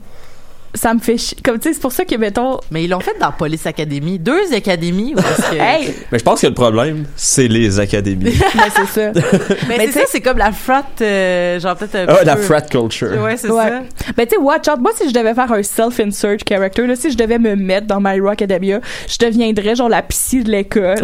[0.73, 1.37] Ça me fait chier.
[1.43, 2.59] Comme, tu sais, c'est pour ça que, mettons.
[2.71, 4.17] Mais ils l'ont fait dans Police Academy.
[4.19, 5.13] Deux académies.
[5.13, 5.93] que- Hey!
[6.11, 8.33] Mais je pense que le problème, c'est les académies.
[8.55, 9.11] mais c'est ça.
[9.67, 12.37] Mais, Mais c'est ça, c'est comme la frat, euh, genre peut-être un ah, peu- la
[12.37, 13.09] frat culture.
[13.21, 13.63] Ouais, c'est Ouais.
[13.63, 13.81] ça.
[14.15, 14.79] Ben, tu sais, watch out.
[14.79, 17.99] Moi, si je devais faire un self-insert character, là, si je devais me mettre dans
[17.99, 18.79] My Hero Academia,
[19.09, 21.01] je deviendrais genre la psy de l'école.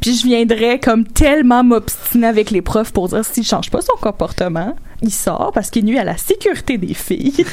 [0.00, 3.96] Puis je viendrais comme tellement m'obstiner avec les profs pour dire s'il change pas son
[4.00, 7.44] comportement, il sort parce qu'il nuit à la sécurité des filles.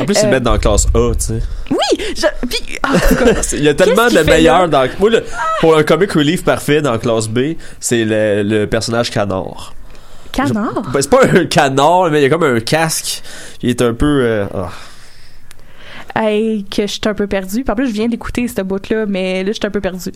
[0.00, 1.40] En plus, ils Euh, le mettent dans la classe A, tu sais.
[1.70, 2.04] oui!
[2.16, 2.92] Je, puis, ah,
[3.52, 4.86] Il y a tellement de meilleurs dans.
[4.98, 5.24] Moi, le-
[5.60, 9.74] pour un comic relief parfait dans classe B, c'est le, le personnage canard.
[10.32, 10.82] canard?
[10.92, 13.22] Ben, c'est pas un canard, mais il y a comme un casque.
[13.62, 14.20] Il est un peu.
[14.24, 14.70] euh, ah.
[16.14, 17.62] Hey, que je suis un peu perdue.
[17.64, 20.12] Puis en plus, je viens d'écouter cette bout-là, mais là, je suis un peu perdue.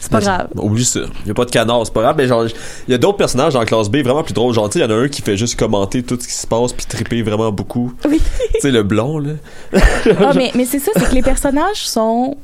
[0.00, 0.48] C'est pas grave.
[0.56, 1.00] Oublie ça.
[1.24, 2.14] Il y a pas de canard, c'est pas grave.
[2.16, 4.54] Mais genre, il y a d'autres personnages dans classe B vraiment plus drôles.
[4.54, 6.72] Genre, il y en a un qui fait juste commenter tout ce qui se passe
[6.72, 7.92] puis triper vraiment beaucoup.
[8.08, 8.20] Oui.
[8.54, 9.32] tu sais, le blond, là.
[10.20, 12.36] Ah, mais, mais c'est ça, c'est que les personnages sont.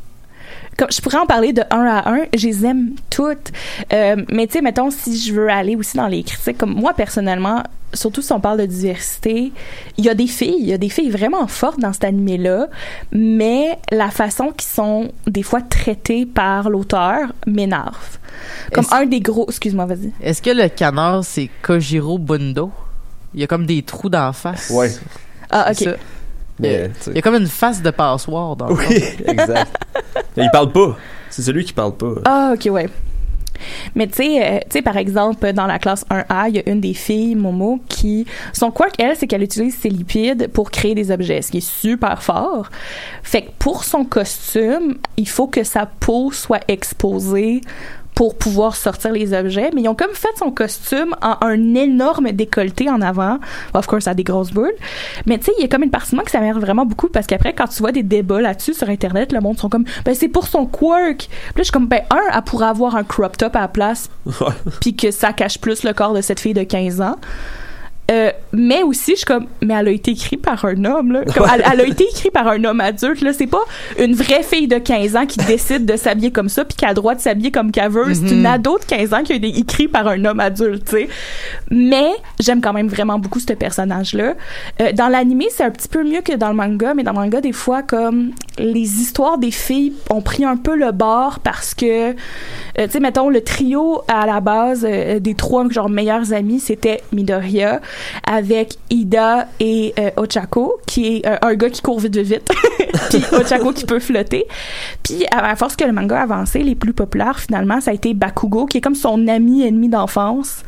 [0.77, 3.51] Comme, je pourrais en parler de un à un, je les aime toutes.
[3.93, 6.93] Euh, mais tu sais, mettons, si je veux aller aussi dans les critiques, comme moi
[6.93, 7.62] personnellement,
[7.95, 9.53] surtout si on parle de diversité,
[9.97, 12.69] il y a des filles, il y a des filles vraiment fortes dans cet animé-là,
[13.11, 18.19] mais la façon qu'ils sont des fois traitées par l'auteur m'énerve.
[18.73, 19.47] Comme Est-ce- un des gros.
[19.49, 20.12] Excuse-moi, vas-y.
[20.21, 22.71] Est-ce que le canard, c'est Kojiro Bundo?
[23.33, 24.71] Il y a comme des trous d'en face.
[24.71, 24.91] Ouais.
[25.51, 25.89] Ah, ok.
[26.62, 28.75] Il y a comme une face de passoire dans le.
[28.75, 29.77] Oui, exact.
[30.37, 30.97] Il parle pas.
[31.31, 32.14] C'est celui qui parle pas.
[32.25, 32.88] Ah, ok, ouais.
[33.95, 36.69] Mais tu sais, euh, tu sais, par exemple, dans la classe 1A, il y a
[36.71, 38.27] une des filles, Momo, qui...
[38.53, 41.69] Son quirk, elle, c'est qu'elle utilise ses lipides pour créer des objets, ce qui est
[41.69, 42.71] super fort.
[43.23, 47.61] Fait que pour son costume, il faut que sa peau soit exposée
[48.16, 52.33] pour pouvoir sortir les objets, mais ils ont comme fait son costume en un énorme
[52.33, 53.38] décolleté en avant.
[53.74, 54.72] Of course, ça a des grosses boules.
[55.26, 56.87] Mais tu sais, il y a comme une partie de moi que ça m'énerve vraiment
[56.87, 59.85] beaucoup parce qu'après, quand tu vois des débats là-dessus sur Internet, le monde sont comme,
[60.07, 61.29] ben c'est pour son quirk.
[61.29, 63.68] Puis là, je suis comme, ben un, elle pourrait avoir un crop top à la
[63.68, 64.09] place,
[64.81, 67.16] puis que ça cache plus le corps de cette fille de 15 ans.
[68.11, 71.25] Euh, mais aussi, je suis comme, mais elle a été écrite par un homme, là.
[71.35, 73.33] Comme, elle, elle a été écrite par un homme adulte, là.
[73.33, 73.62] C'est pas
[73.99, 76.88] une vraie fille de 15 ans qui décide de s'habiller comme ça puis qui a
[76.88, 78.14] le droit de s'habiller comme qu'elle veut.
[78.14, 80.92] C'est une ado de 15 ans qui a été écrite par un homme adulte, tu
[80.92, 81.09] sais.
[81.71, 84.35] Mais j'aime quand même vraiment beaucoup ce personnage-là.
[84.81, 87.19] Euh, dans l'animé, c'est un petit peu mieux que dans le manga, mais dans le
[87.19, 91.75] manga, des fois, comme les histoires des filles ont pris un peu le bord parce
[91.75, 92.14] que, euh,
[92.77, 97.03] tu sais, mettons, le trio à la base euh, des trois genre meilleurs amis, c'était
[97.12, 97.81] Midoriya
[98.27, 102.53] avec Ida et euh, Ochako, qui est euh, un gars qui court vite, vite, vite,
[103.11, 104.47] puis Ochako qui peut flotter.
[105.03, 107.95] Puis à, à force que le manga a avancé, les plus populaires finalement, ça a
[107.95, 110.63] été Bakugo, qui est comme son ami ennemi d'enfance.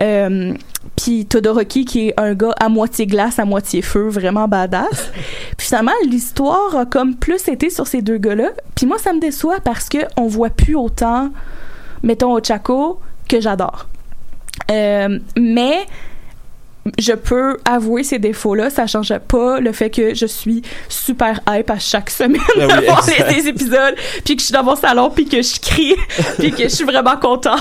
[0.00, 0.54] Euh,
[0.96, 5.10] puis Todoroki qui est un gars à moitié glace, à moitié feu, vraiment badass.
[5.56, 8.50] Puis finalement, l'histoire a comme plus été sur ces deux gars-là.
[8.74, 11.30] Puis moi, ça me déçoit parce que on voit plus autant,
[12.02, 13.88] mettons, Ochako, que j'adore.
[14.70, 15.86] Euh, mais
[16.98, 21.70] je peux avouer ces défauts-là, ça change pas le fait que je suis super hype
[21.70, 22.66] à chaque semaine Ah
[23.06, 25.94] oui, les, les épisodes, puis que je suis dans mon salon, puis que je crie,
[26.38, 27.60] puis que je suis vraiment contente.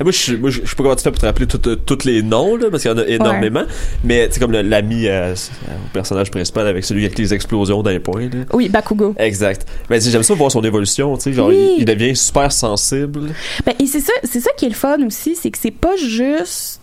[0.00, 1.74] Moi, je, suis- moi, je, je sais pas comment tu fais pour te rappeler euh,
[1.74, 3.64] tous les noms, là, parce qu'il y en a énormément.
[4.04, 8.22] Mais c'est comme l'ami euh, au personnage principal avec celui avec les explosions d'un point.
[8.22, 8.44] Là.
[8.52, 9.14] Oui, Bakugo.
[9.18, 9.66] Exact.
[9.90, 11.72] Mais sais, j'aime ça voir son évolution, tu sais, genre, Oui.
[11.78, 13.30] il, il devient super sensible.
[13.66, 15.96] Ben, et c'est ça, c'est ça qui est le fun aussi, c'est que c'est pas
[15.96, 16.80] juste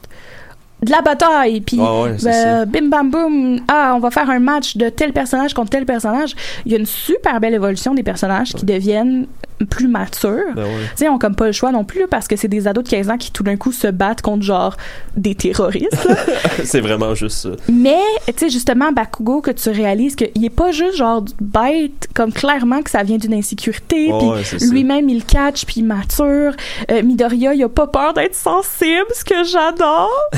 [0.85, 2.65] de la bataille, puis Ah ouais, ça.
[2.65, 6.35] bim bam boum, ah, on va faire un match de tel personnage contre tel personnage.
[6.65, 9.27] Il y a une super belle évolution des personnages qui deviennent
[9.69, 10.53] plus matures.
[10.55, 11.09] Ben ouais.
[11.09, 13.17] On comme pas le choix non plus parce que c'est des ados de 15 ans
[13.17, 14.75] qui tout d'un coup se battent contre genre
[15.15, 16.07] des terroristes.
[16.63, 17.49] c'est vraiment juste ça.
[17.71, 22.33] Mais, tu sais, justement, Bakugo, que tu réalises qu'il est pas juste genre bête, comme
[22.33, 26.53] clairement que ça vient d'une insécurité, Ouais, puis lui-même il catch, puis il mature.
[26.91, 30.09] Euh, Midoriya, il a pas peur d'être sensible, ce que j'adore.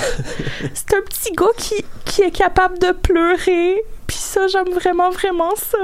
[0.73, 1.75] c'est un petit gars qui,
[2.05, 5.77] qui est capable de pleurer, puis ça, j'aime vraiment, vraiment ça.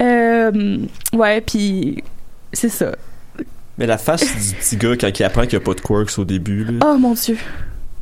[0.00, 0.78] Euh,
[1.12, 2.02] ouais, puis
[2.54, 2.92] c'est ça.
[3.76, 6.18] Mais la face du petit gars quand il apprend qu'il n'y a pas de quirks
[6.18, 7.36] au début, là, Oh mon dieu.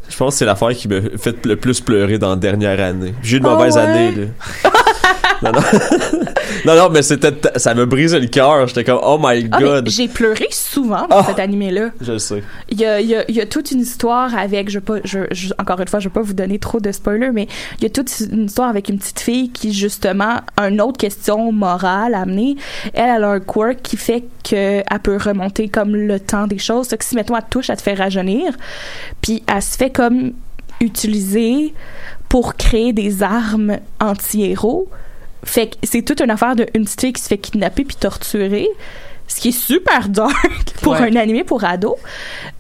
[0.08, 3.14] Je pense que c'est l'affaire qui me fait le plus pleurer dans la dernière année.
[3.22, 3.80] J'ai eu une Ah mauvaise ouais?
[3.82, 4.10] année,
[4.64, 4.70] là.
[5.42, 5.60] non, non.
[6.66, 8.66] non, non, mais c'était, ça me brisait le cœur.
[8.66, 9.88] J'étais comme, oh my Ah, god.
[9.88, 11.24] j'ai pleuré souvent dans Ah.
[11.26, 11.90] cet animé-là.
[12.00, 12.42] Je le sais.
[12.70, 14.96] Il y a, il y, a, il y a toute une histoire avec, je pas,
[15.04, 17.82] je, je- encore une fois, je vais pas vous donner trop de spoilers, mais il
[17.84, 21.52] y a toute une histoire avec une petite fille qui, justement, a une autre question
[21.52, 22.56] morale à amener.
[22.94, 26.86] Elle, elle a un quirk qui fait qu'elle peut remonter comme le temps des choses.
[26.88, 28.52] C'est que si, mettons, elle touche, elle te fait rajeunir.
[29.20, 30.32] Puis elle se fait comme
[30.80, 31.72] utiliser
[32.28, 34.88] pour créer des armes anti-héros.
[35.44, 38.68] Fait que c'est toute une affaire d'une petite fille qui se fait kidnapper puis torturer.
[39.28, 40.34] Ce qui est super dark
[40.82, 41.10] pour Ouais.
[41.10, 41.96] un animé pour ados.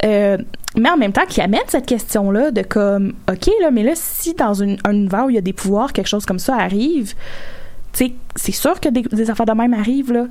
[0.04, 0.38] Euh,
[0.76, 4.32] mais en même temps, qui amène cette question-là de comme, OK, là, mais là, si
[4.34, 7.14] dans une, un univers où il y a des pouvoirs, quelque chose comme ça arrive,
[7.92, 10.24] tu sais, c'est sûr que des, des affaires de même arrivent, là.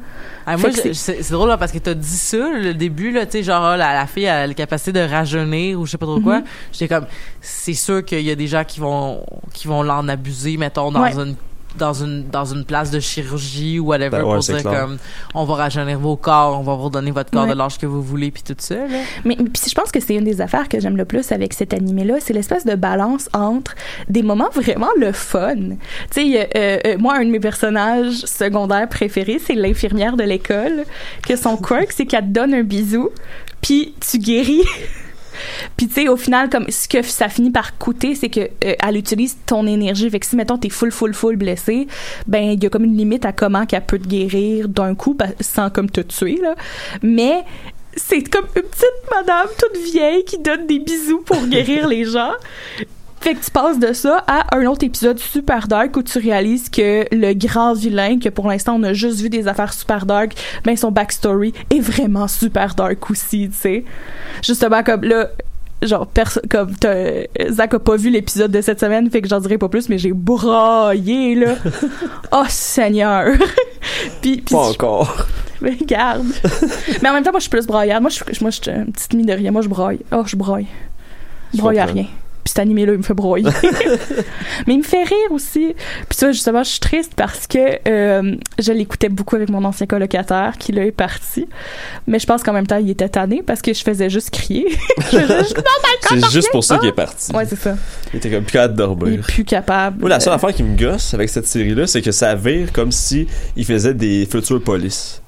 [0.47, 3.43] Ah, moi, c'est drôle là, parce que t'as dit ça le début là, tu sais
[3.43, 6.39] genre la, la fille a la capacité de rajeunir ou je sais pas trop quoi.
[6.39, 6.45] Mhm.
[6.73, 7.05] J'étais comme
[7.39, 11.03] c'est sûr qu'il y a des gens qui vont qui vont l'en abuser mettons dans
[11.03, 11.13] Ouais.
[11.13, 11.35] une
[11.77, 14.81] dans une dans une place de chirurgie ou whatever Ben ouais, pour dire clair.
[14.81, 14.97] comme
[15.33, 17.49] on va rajeunir vos corps, on va vous redonner votre corps Ouais.
[17.51, 18.99] de l'âge que vous voulez puis tout ça là.
[19.25, 21.73] Mais, puis je pense que c'est une des affaires que j'aime le plus avec cet
[21.73, 23.75] animé-là, c'est l'espèce de balance entre
[24.09, 25.55] des moments vraiment le fun.
[25.55, 30.23] Tu sais, a, euh, euh, moi, un de mes personnages secondaires préférés, c'est l'infirmière de
[30.23, 30.83] l'école,
[31.27, 33.09] que son quirk, c'est qu'elle te donne un bisou,
[33.61, 34.63] puis tu guéris.
[35.77, 38.75] Puis tu sais, au final, comme ce que ça finit par coûter, c'est que euh,
[38.83, 40.09] elle utilise ton énergie.
[40.09, 41.87] Fait que si mettons t'es full, full, full blessé,
[42.27, 45.15] ben il y a comme une limite à comment qu'elle peut te guérir d'un coup
[45.39, 46.55] sans comme te tuer là.
[47.01, 47.43] Mais
[47.95, 52.33] c'est comme une petite madame toute vieille qui donne des bisous pour guérir les gens.
[53.21, 56.69] Fait que tu passes de ça à un autre épisode super dark où tu réalises
[56.69, 60.33] que le grand vilain, que pour l'instant on a juste vu des affaires super dark,
[60.63, 63.85] ben son backstory est vraiment super dark aussi, tu sais.
[64.43, 65.29] Justement comme là,
[65.83, 66.07] genre
[66.49, 69.69] comme t'as- Zach a pas vu l'épisode de cette semaine, fait que j'en dirai pas
[69.69, 71.55] plus, mais j'ai braillé là.
[72.31, 73.35] oh Seigneur.
[74.21, 75.27] puis, puis Pas encore.
[75.61, 76.25] mais regarde.
[77.03, 78.01] mais en même temps, moi, je suis plus braillarde.
[78.01, 79.51] Moi, je, suis- moi, je suis une petite mine de rien.
[79.51, 79.99] Moi, je braille.
[80.11, 80.35] Oh, je Je
[81.61, 82.05] braille à rien.
[82.43, 83.45] Puis cet animé-là, il me fait broyer.
[84.67, 85.75] mais il me fait rire aussi.
[86.09, 89.85] Puis ça, justement, je suis triste parce que euh, je l'écoutais beaucoup avec mon ancien
[89.87, 91.47] colocataire qui, là, est parti.
[92.07, 94.67] Mais je pense qu'en même temps, il était tanné parce que je faisais juste crier.
[96.09, 97.31] C'est juste pour ça qu'il est parti.
[97.33, 97.75] Ouais, c'est ça.
[98.13, 99.21] Il était comme plus capable de Il est dormir.
[99.21, 99.99] plus capable.
[99.99, 102.71] Moi, la seule Euh, affaire qui me gosse avec cette série-là, c'est que ça vire
[102.73, 105.21] comme si il faisait des futures polices.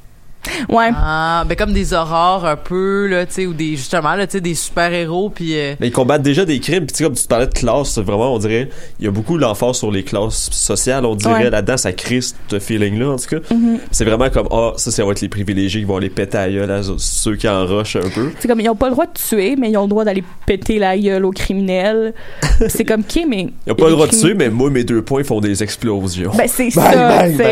[0.69, 0.89] Ouais.
[0.95, 4.33] Ah, ben comme des aurores un peu là, tu sais ou des justement là, tu
[4.33, 6.85] sais des super-héros puis euh, Mais ils combattent déjà des crimes.
[6.85, 9.37] Puis tu sais, comme tu parlais de classe, vraiment, on dirait, il y a beaucoup
[9.37, 11.05] l'emphase sur les classes sociales.
[11.05, 11.49] On dirait Ouais.
[11.49, 13.53] là-dedans, ça crée ce feeling-là, en tout cas.
[13.53, 13.79] Mhm.
[13.91, 16.47] C'est vraiment comme, ah, ça, ça va être les privilégiés qui vont les péter à
[16.47, 18.31] la gueule à ceux qui en rushent un peu.
[18.39, 20.23] C'est comme, ils ont pas le droit de tuer, mais ils ont le droit d'aller
[20.45, 22.13] péter la gueule aux criminels.
[22.69, 23.49] c'est comme, OK, mais...
[23.65, 26.31] Ils ont pas le droit de tuer, mais moi, mes deux points font des explosions.
[26.37, 27.43] Ben, c'est Bang, ça,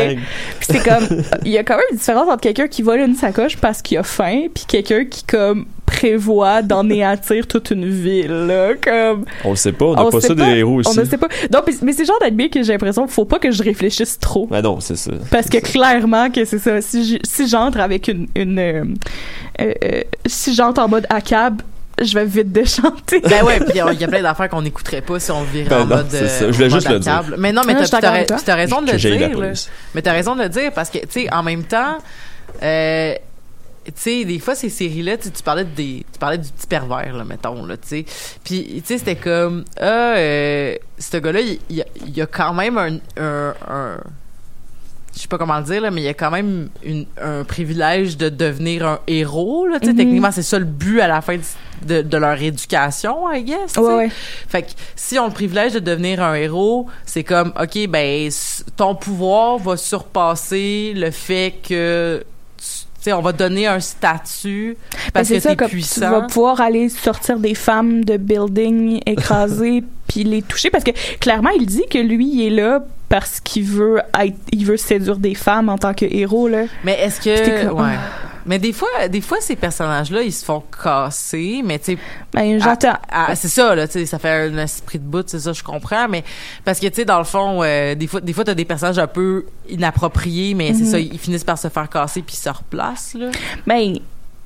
[0.60, 3.56] c'est comme, il y a quand même une différence entre quelqu'un qui vole une sacoche
[3.56, 9.24] parce qu'il a faim, puis quelqu'un qui, comme, prévoit d'anéantir toute une ville, là, comme...
[9.44, 10.98] On le sait pas, on n'a On pas sait ça pas, des héros On aussi.
[10.98, 11.28] ne sait pas.
[11.52, 14.18] Non, mais, mais c'est genre d'animé que j'ai l'impression qu'il faut pas que je réfléchisse
[14.18, 14.46] trop.
[14.46, 15.12] Ben non, c'est ça.
[15.30, 16.80] Parce que clairement que c'est ça.
[16.80, 18.26] Si j'entre avec une...
[18.34, 18.84] une euh,
[19.60, 21.62] euh, euh, si j'entre en mode ACAB,
[22.00, 23.20] je vais vite déchanter.
[23.20, 25.82] ben ouais, puis il y a plein d'affaires qu'on n'écouterait pas si on virait Ben
[25.82, 26.46] en non, mode c'est ça.
[26.46, 27.22] Je voulais juste le dire.
[27.38, 29.38] Mais non, mais Ah, puis t'as raison de le dire.
[29.94, 31.98] Mais t'as raison de le dire parce que, tu sais, en même temps,
[32.62, 33.14] euh,
[33.84, 37.24] tu sais, des fois, ces séries-là, tu parlais, des, tu parlais du petit pervers, là,
[37.24, 38.04] mettons, là, tu sais.
[38.44, 42.26] Puis, tu sais, c'était comme, ah, euh, ce gars-là, il, y a- il y a
[42.26, 42.94] quand même un...
[43.20, 43.96] un, un
[45.14, 47.44] je sais pas comment le dire, là, mais il y a quand même une, un
[47.44, 49.92] privilège de devenir un héros, là, tu sais.
[49.92, 49.98] Mhm.
[49.98, 51.36] Techniquement, c'est ça le but à la fin
[51.86, 53.76] de, de leur éducation, I guess.
[53.76, 54.08] Ouais, ouais.
[54.48, 58.30] Fait que si on le privilège de devenir un héros, c'est comme OK ben
[58.76, 62.24] ton pouvoir va surpasser le fait que
[63.02, 64.76] sais on va donner un statut
[65.12, 66.00] parce Ben, que c'est puissant.
[66.00, 70.92] Tu vas pouvoir aller sortir des femmes de buildings écrasées puis les toucher parce que
[71.18, 75.18] clairement il dit que lui il est là parce qu'il veut être, il veut séduire
[75.18, 76.62] des femmes en tant que héros là.
[76.82, 77.92] Mais est-ce que comme, ouais.
[77.94, 78.28] ah.
[78.46, 81.98] Mais des fois des fois ces personnages là ils se font casser mais tu sais
[82.32, 82.96] Ben j'entends.
[83.34, 86.08] C'est ça là, tu sais, ça fait un esprit de bout, c'est ça, je comprends,
[86.08, 86.24] mais
[86.64, 88.98] parce que tu sais, dans le fond, euh, des fois, des fois, t'as des personnages
[88.98, 90.90] un peu inappropriés, mais c'est Mhm.
[90.90, 93.26] ça, ils finissent par se faire casser puis ils se replacent là,
[93.66, 94.00] Ben il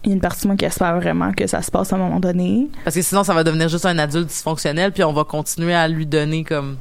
[0.04, 2.00] y a une partie de moi qui espère vraiment que ça se passe à un
[2.00, 2.66] moment donné.
[2.84, 5.86] parce que sinon, ça va devenir juste un adulte dysfonctionnel, puis on va continuer à
[5.86, 6.76] lui donner comme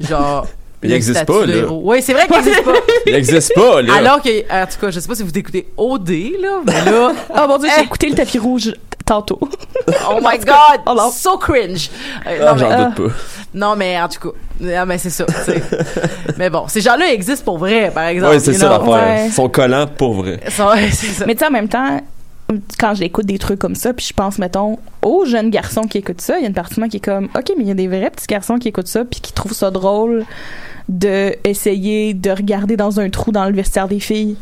[0.00, 0.46] genre.
[0.82, 1.66] Il n'existe pas, là.
[1.70, 2.72] Oui, c'est vrai qu'il n'existe pas.
[3.06, 3.94] Il n'existe pas, là.
[3.96, 6.08] Alors que, en tout cas, je sais pas si vous écoutez OD,
[6.40, 8.72] là, mais là, Oh mon dieu, j'ai écouté le tapis rouge
[9.04, 9.38] tantôt.
[9.42, 11.90] oh my god, so cringe.
[12.26, 13.14] Euh, Ah, non, mais, J'en doute pas.
[13.52, 14.36] non, mais en tout cas,
[14.80, 15.26] ah, mais c'est ça.
[16.38, 18.34] mais bon, ces gens-là existent pour vrai, par exemple.
[18.36, 18.88] Oui, c'est ça l'affaire.
[18.88, 19.26] Ouais.
[19.26, 20.40] Ils sont collants pour vrai.
[20.48, 21.26] Ça, ouais, c'est ça.
[21.26, 22.00] Mais tu sais, en même temps,
[22.78, 26.20] quand j'écoute des trucs comme ça, puis je pense, mettons, aux jeunes garçons qui écoutent
[26.20, 27.70] ça, il y a une partie de moi qui est comme, OK, mais il y
[27.70, 30.24] a des vrais petits garçons qui écoutent ça, puis qui trouvent ça drôle
[30.88, 34.36] de essayer de regarder dans un trou dans le vestiaire des filles.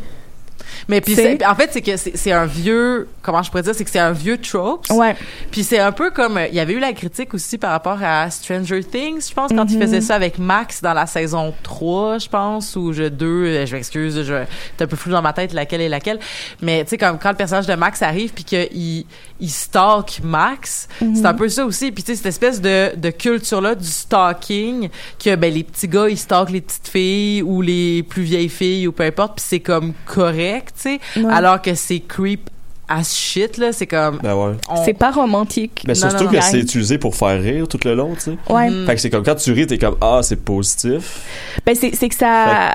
[0.88, 3.90] Mais puis, en fait, c'est que c'est un vieux, comment je pourrais dire, c'est que
[3.90, 4.86] c'est un vieux trope.
[4.90, 5.14] Ouais.
[5.50, 8.30] Puis c'est un peu comme, il y avait eu la critique aussi par rapport à
[8.30, 9.82] Stranger Things, je pense, quand il Mhm.
[9.82, 13.74] faisait ça avec Max dans la saison 3, je pense, ou je 2, euh, je
[13.76, 14.44] m'excuse, je
[14.76, 16.18] c'est un peu flou dans ma tête laquelle est laquelle.
[16.62, 19.04] Mais tu sais, comme quand le personnage de Max arrive puis qu'il
[19.40, 21.92] il stalk Max, c'est un peu ça aussi.
[21.92, 24.88] Puis tu sais, cette espèce de, de culture-là du stalking,
[25.22, 28.86] que ben les petits gars, ils stalkent les petites filles ou les plus vieilles filles
[28.88, 31.32] ou peu importe, puis c'est comme correct, tu sais, Ouais.
[31.32, 32.48] alors que c'est creep
[32.88, 34.18] as shit, là, c'est comme...
[34.22, 34.54] Ben ouais.
[34.68, 35.82] on- C'est pas romantique.
[35.86, 38.38] Mais Non, surtout non, que c'est utilisé pour faire rire tout le long, tu sais.
[38.48, 38.70] Ouais.
[38.70, 38.86] Mhm.
[38.86, 41.22] Fait que c'est comme quand tu ris, t'es comme ah c'est positif.
[41.66, 42.74] Ben, c'est, c'est que ça.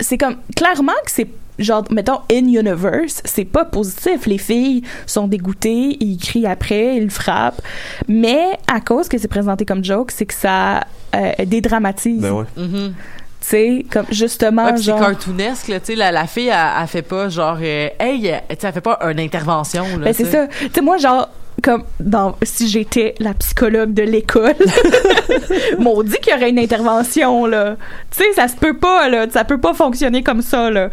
[0.00, 0.36] C'est comme.
[0.54, 1.26] Clairement que c'est.
[1.58, 4.26] Genre, mettons, in universe, c'est pas positif.
[4.26, 7.62] Les filles sont dégoûtées, ils crient après, ils frappent.
[8.08, 12.20] Mais à cause que c'est présenté comme joke, c'est que ça euh, dédramatise.
[12.20, 12.44] Ben ouais.
[12.58, 12.94] Mhm.
[13.40, 15.00] Tu sais, comme justement, Ouais, puis c'est genre.
[15.00, 18.38] cartoonesque, là, tu sais, la, la fille, elle, elle fait pas genre, euh, hey, euh,
[18.48, 20.06] tu sais, elle fait pas une intervention, là.
[20.06, 20.46] Ben, c'est ça.
[20.46, 21.28] Tu sais, moi, genre,
[21.62, 24.54] comme dans si j'étais la psychologue de l'école
[25.78, 27.76] m'ont dit qu'il y aurait une intervention là
[28.10, 30.90] tu sais ça se peut pas là ça peut pas fonctionner comme ça là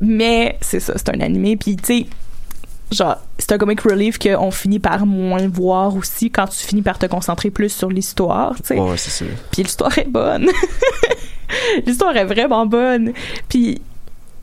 [0.00, 2.06] mais c'est ça c'est un animé puis tu sais
[2.90, 6.98] genre c'est un comic relief qu'on finit par moins voir aussi quand tu finis par
[6.98, 9.26] te concentrer plus sur l'histoire tu sais ouais, c'est sûr.
[9.50, 10.48] puis l'histoire est bonne
[11.86, 13.12] l'histoire est vraiment bonne
[13.48, 13.80] puis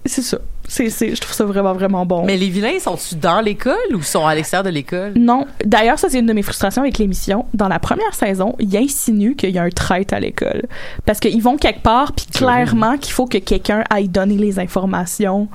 [0.06, 3.40] c'est ça c'est c'est je trouve ça vraiment vraiment bon Mais les vilains, sont-tu dans
[3.40, 5.14] l'école ou sont à l'extérieur de l'école?
[5.16, 5.46] Non.
[5.64, 7.46] D'ailleurs, ça, c'est une de mes frustrations avec l'émission.
[7.54, 10.64] Dans la première saison, ils insinuent qu'il y a un traître à l'école.
[11.06, 15.48] Parce qu'ils vont quelque part, puis clairement qu'il faut que quelqu'un aille donner les informations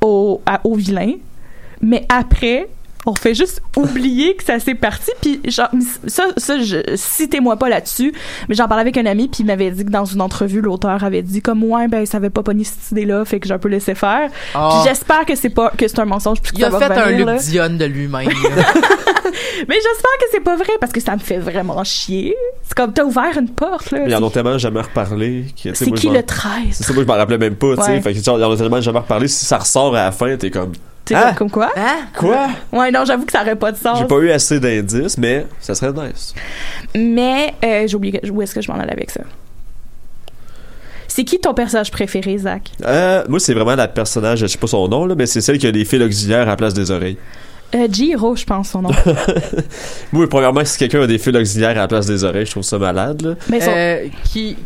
[0.00, 1.14] au, à- au vilain.
[1.82, 2.68] Mais après,
[3.08, 5.10] on fait juste oublier que ça s'est parti.
[5.22, 5.70] Puis genre,
[6.06, 8.12] ça, ça je, citez-moi pas là-dessus,
[8.48, 11.02] mais j'en parlais avec un ami, puis il m'avait dit que dans une entrevue, l'auteur
[11.02, 13.58] avait dit comme, ouais, ben, ça avait pas pogné cette idée-là, fait que j'ai un
[13.58, 14.30] peu laissé faire.
[14.54, 14.68] Ah.
[14.70, 16.78] Puis j'espère que c'est pas, que c'est un mensonge, puis que Il ça a va
[16.80, 17.10] fait un.
[17.10, 18.28] Luc Dion de lui-même.
[19.68, 22.34] Mais j'espère que c'est pas vrai parce que ça me fait vraiment chier.
[22.62, 24.00] C'est comme t'as ouvert une porte là.
[24.00, 25.46] Mais ils en ont tellement jamais reparlé.
[25.62, 27.82] que, C'est moi, qui le 13 C'est ça, moi je m'en rappelais même pas, tu
[27.82, 27.90] sais.
[27.90, 28.00] Ouais.
[28.00, 29.28] Fait que genre, ils en ont tellement jamais reparlé.
[29.28, 30.72] Si ça ressort à la fin, t'es comme
[31.14, 31.34] Ah!
[31.36, 31.70] comme quoi?
[31.76, 32.06] Hein?
[32.16, 32.48] quoi?
[32.72, 33.98] Ouais, non, j'avoue que ça aurait pas de sens.
[33.98, 36.34] J'ai pas eu assez d'indices, mais ça serait nice.
[36.94, 39.20] Mais euh, j'ai oublié où est-ce que je m'en allais avec ça?
[41.06, 42.70] C'est qui ton personnage préféré, Zach?
[42.84, 45.58] Euh, moi, c'est vraiment la personnage, je sais pas son nom, là, mais c'est celle
[45.58, 47.16] qui a des fils auxiliaires à la place des oreilles.
[47.74, 48.90] euh, Jiro, je pense son nom.
[50.12, 52.62] Moi, premièrement, si quelqu'un a des fils auxiliaires à la place des oreilles, je trouve
[52.62, 53.34] ça malade, là.
[53.48, 54.06] Mais son- Euh,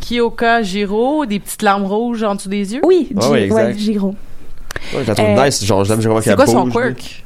[0.00, 2.80] Kiyoka Giro, des petites larmes rouges en dessous des yeux?
[2.84, 3.52] Oui, exact.
[3.52, 4.14] ouais, Jiro.
[4.94, 6.90] Ouais, la trouve Euh, nice, genre, j'aime comment C'est qu'elle quoi son bouge, là.
[6.92, 7.24] quirk?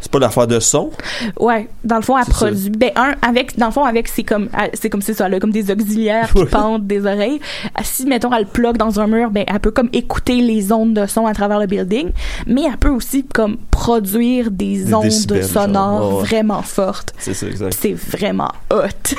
[0.00, 0.90] C'est pas l'affaire de son?
[1.40, 2.68] Ouais, dans le fond, elle C'est produit.
[2.68, 5.50] Ben, un, avec, dans le fond, avec, c'est comme, c'est comme c'est ça, a comme
[5.50, 7.40] des auxiliaires qui pendent des oreilles.
[7.82, 11.06] Si, mettons, elle plug dans un mur, ben, elle peut comme écouter les ondes de
[11.06, 12.10] son à travers le building,
[12.46, 16.08] mais elle peut aussi comme produire des, Des ondes sonores genre.
[16.08, 16.26] Ouais, ouais.
[16.26, 17.12] vraiment fortes.
[17.18, 17.76] C'est ça, exact.
[17.78, 18.78] C'est vraiment hot.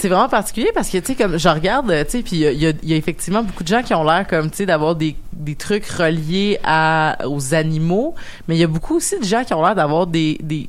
[0.00, 2.74] C'est- vraiment particulier parce que, tu sais, comme je regarde, tu sais, puis il y
[2.90, 5.56] y a effectivement beaucoup de gens qui ont l'air comme, tu sais, d'avoir des, des
[5.56, 8.14] trucs reliés à, aux animaux,
[8.46, 10.68] mais il y a beaucoup aussi de gens qui ont l'air d'avoir des, des,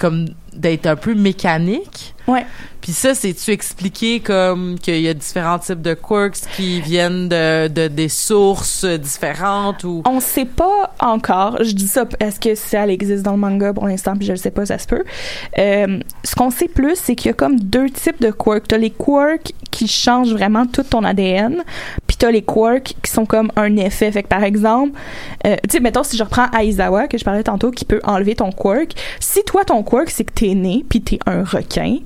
[0.00, 0.26] comme,
[0.56, 2.14] d'être un peu mécaniques.
[2.26, 2.44] Ouais.
[2.80, 7.66] Puis ça, c'est-tu expliqué comme qu'il y a différents types de quirks qui viennent de,
[7.66, 10.02] de des sources différentes ou...
[10.04, 11.64] On sait pas encore.
[11.64, 14.38] Je dis ça, est-ce que ça existe dans le manga pour l'instant, puis je le
[14.38, 15.02] sais pas, ça se peut.
[15.58, 18.68] Euh, ce qu'on sait plus, c'est qu'il y a comme deux types de quirks.
[18.68, 21.64] T'as les quirks qui changent vraiment tout ton ADN,
[22.06, 24.10] puis t'as les quirks qui sont comme un effet.
[24.12, 24.98] Fait que par exemple,
[25.46, 28.36] euh, tu sais, mettons si je reprends Aizawa que je parlais tantôt, qui peut enlever
[28.36, 28.92] ton quirk.
[29.20, 31.98] Si toi ton quirk c'est que t'es né puis t'es un requin.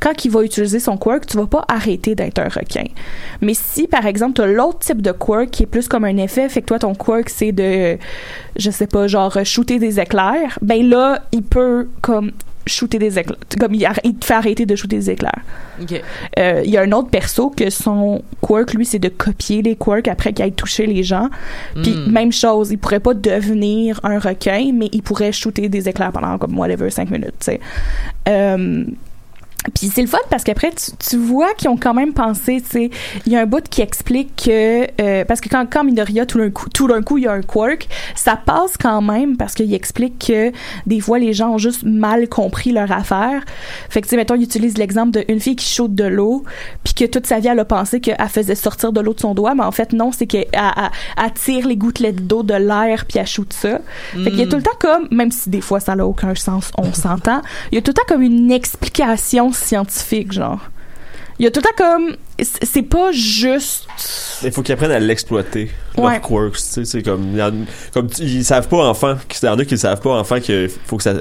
[0.00, 2.86] Quand il va utiliser son quirk, tu vas pas arrêter d'être un requin.
[3.40, 6.48] Mais si, par exemple, t'as l'autre type de quirk qui est plus comme un effet,
[6.48, 7.98] fait que toi, ton quirk, c'est de,
[8.56, 12.32] je sais pas, genre, shooter des éclairs, ben là, il peut, comme,
[12.66, 13.38] shooter des éclairs.
[13.58, 15.40] Comme, il, il te fait arrêter de shooter des éclairs.
[16.38, 19.76] Euh, Il y a un autre perso que son quirk, lui, c'est de copier les
[19.76, 21.28] quirks après qu'il ait touché les gens.
[21.82, 22.10] Puis, Hmm.
[22.12, 26.38] même chose, il pourrait pas devenir un requin, mais il pourrait shooter des éclairs pendant,
[26.38, 27.60] comme, whatever, cinq minutes, tu sais.
[28.28, 28.84] Euh,
[29.74, 32.68] Puis c'est le fun parce qu'après, tu, tu vois qu'ils ont quand même pensé, tu
[32.70, 32.90] sais,
[33.26, 36.38] il y a un bout qui explique que, euh, parce que quand, quand Midoriya, tout
[36.38, 39.54] d'un coup, tout d'un coup, il y a un quirk, ça passe quand même parce
[39.54, 40.50] qu'il explique que
[40.86, 43.44] des fois, les gens ont juste mal compris leur affaire.
[43.88, 46.44] Fait que, tu sais, mettons, il utilise l'exemple d'une fille qui chaude de l'eau,
[46.82, 49.34] puis que toute sa vie, elle a pensé qu'elle faisait sortir de l'eau de son
[49.34, 50.90] doigt, mais en fait, non, c'est qu'elle elle-
[51.22, 53.78] elle tire les gouttelettes d'eau de l'air, puis elle shoot ça.
[54.24, 56.34] Fait qu'il y a tout le temps comme, même si des fois, ça n'a aucun
[56.34, 60.60] sens, on s'entend, il y a tout le temps comme une explication scientifique, genre.
[61.38, 62.16] Il y a tout le temps comme,
[62.62, 63.86] c'est pas juste...
[64.44, 66.12] Il faut qu'ils apprennent à l'exploiter, Ouais.
[66.12, 67.36] leurs quirks, tu sais, c'est comme,
[67.92, 70.68] comme ils savent pas enfant, il y en a qui ne savent pas enfant qu'il
[70.86, 71.14] faut que ça,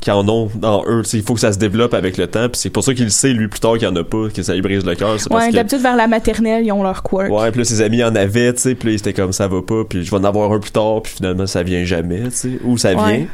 [0.00, 2.58] qu'ils en ont dans eux, il faut que ça se développe avec le temps, puis
[2.60, 4.42] c'est pour ça qu'il le sait, lui, plus tard, qu'il y en a pas, que
[4.42, 7.30] ça lui brise le cœur, Ouais, d'habitude, vers la maternelle, ils ont leur quirk.
[7.30, 9.62] ouais, puis là, ses amis en avaient, tu sais, puis là, c'était comme, ça va
[9.62, 12.30] pas, puis je vais en avoir un plus tard, puis finalement, ça vient jamais, tu
[12.32, 13.26] sais, ou ça vient.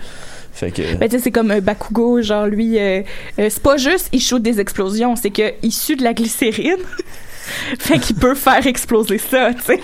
[0.56, 3.02] Fait que, Ben, tu sais, c'est comme euh, Bakugo, genre lui, euh,
[3.38, 6.78] euh, c'est pas juste il shoot des explosions, c'est que il sue de la glycérine.
[7.78, 9.80] fait qu'il peut faire exploser ça, tu sais.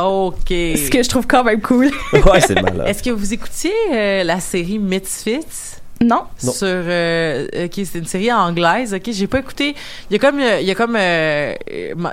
[0.00, 0.46] OK.
[0.48, 1.90] Ce que je trouve quand même cool.
[2.12, 2.86] ouais, c'est malade.
[2.86, 5.77] Est-ce que vous écoutiez euh, la série Misfits?
[6.00, 6.22] Non.
[6.44, 6.52] Non.
[6.52, 8.94] Sur, euh, ok, c'est une série anglaise.
[8.94, 9.74] Ok, j'ai pas écouté.
[10.10, 11.54] Il y a comme, il y a comme, euh,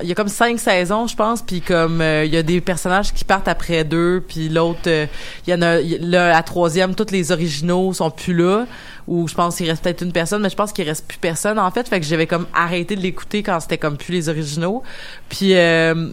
[0.01, 1.43] il y a comme cinq saisons, je pense.
[1.43, 5.05] Puis comme, euh, il y a des personnages qui partent après deux, puis l'autre, euh,
[5.45, 8.65] il y en a, là, la troisième, tous les originaux sont plus là.
[9.07, 11.59] Ou je pense qu'il reste peut-être une personne, mais je pense qu'il reste plus personne
[11.59, 11.87] en fait.
[11.87, 14.81] Fait que j'avais comme arrêté de l'écouter quand c'était comme plus les originaux.
[15.29, 16.09] Puis euh,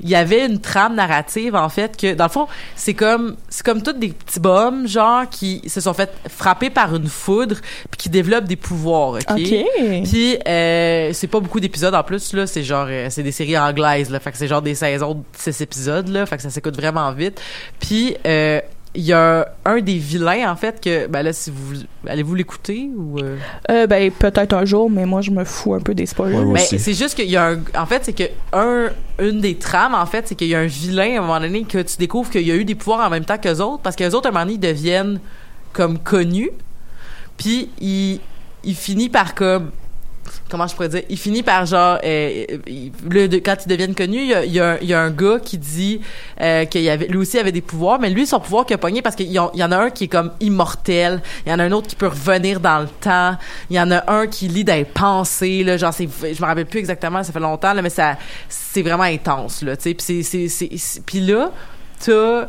[0.00, 3.64] il y avait une trame narrative en fait que dans le fond c'est comme c'est
[3.64, 7.56] comme tous des petits bums genre qui se sont fait frapper par une foudre
[7.90, 9.14] puis qui développent des pouvoirs.
[9.14, 9.30] Ok?
[9.30, 9.66] Ok.
[10.04, 13.58] Puis euh, c'est pas beaucoup d'épisodes en plus là, c'est genre euh, c'est des séries
[13.58, 16.50] anglaises là, fait que c'est genre des saisons de six épisodes là, fait que ça
[16.50, 17.40] s'écoute vraiment vite.
[17.80, 18.60] Puis euh,
[18.96, 22.88] il y a un des vilains en fait que ben là si vous allez-vous l'écouter
[22.96, 23.36] ou euh?
[23.70, 26.38] Euh, ben peut-être un jour, mais moi je me fous un peu des spoilers.
[26.38, 29.56] Ouais, Ben, c'est juste qu'il y a un en fait c'est que un une des
[29.56, 31.96] trames en fait c'est qu'il y a un vilain à un moment donné que tu
[31.98, 34.14] découvres qu'il y a eu des pouvoirs en même temps qu'eux autres parce que les
[34.14, 35.20] autres à un moment donné ils deviennent
[35.72, 36.50] comme connus
[37.36, 38.20] puis il
[38.64, 39.70] il finit par comme
[40.48, 42.44] comment je pourrais dire il finit par genre euh,
[43.08, 46.00] le, quand ils deviennent connus il y a, un, gars qui dit
[46.40, 49.02] euh, qu'il avait lui aussi avait des pouvoirs mais lui son pouvoir qu'il a pogné
[49.02, 51.72] parce qu'il y en a un qui est comme immortel il y en a un
[51.72, 53.36] autre qui peut revenir dans le temps
[53.70, 56.66] il y en a un qui lit des pensées là genre c'est je me rappelle
[56.66, 58.16] plus exactement ça fait longtemps là mais ça
[58.48, 61.50] c'est vraiment intense là tu sais puis là
[62.04, 62.48] t'as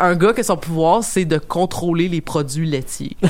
[0.00, 3.16] un gars que son pouvoir c'est de contrôler les produits laitiers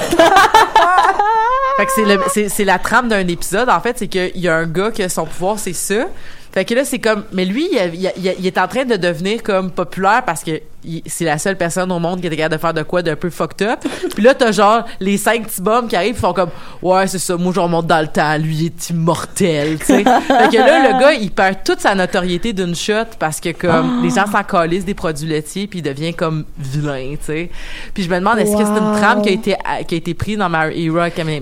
[1.86, 4.90] fait que c'est la trame d'un épisode en fait c'est qu'il y a un gars
[4.90, 6.06] que son pouvoir c'est ça.
[6.52, 9.70] Fait que là c'est comme mais lui il, il est en train de devenir comme
[9.70, 10.60] populaire parce que
[11.06, 13.30] c'est la seule personne au monde qui était capable de faire de quoi d'un peu
[13.30, 13.80] fucked up.
[14.14, 16.50] Puis là t'as genre les cinq petits bums qui arrivent font comme
[16.82, 20.04] ouais c'est ça moi je remonte dans le temps lui il est immortel tu sais.
[20.04, 24.00] Fait que là le gars il perd toute sa notoriété d'une shot parce que comme
[24.02, 27.50] les gens s'en calissent des produits laitiers puis il devient comme vilain tu sais.
[27.94, 29.56] Puis je me demande est-ce que c'est une trame qui a été
[29.86, 31.40] qui a été prise dans My Hero Academia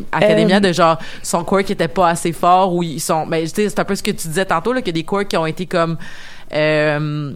[0.56, 3.68] Euh, de genre son quirk était pas assez fort ou ils sont mais tu sais
[3.68, 5.36] c'est un peu ce que tu disais tantôt là qu'il y a des quirks qui
[5.36, 5.96] ont été comme
[6.54, 7.32] euh,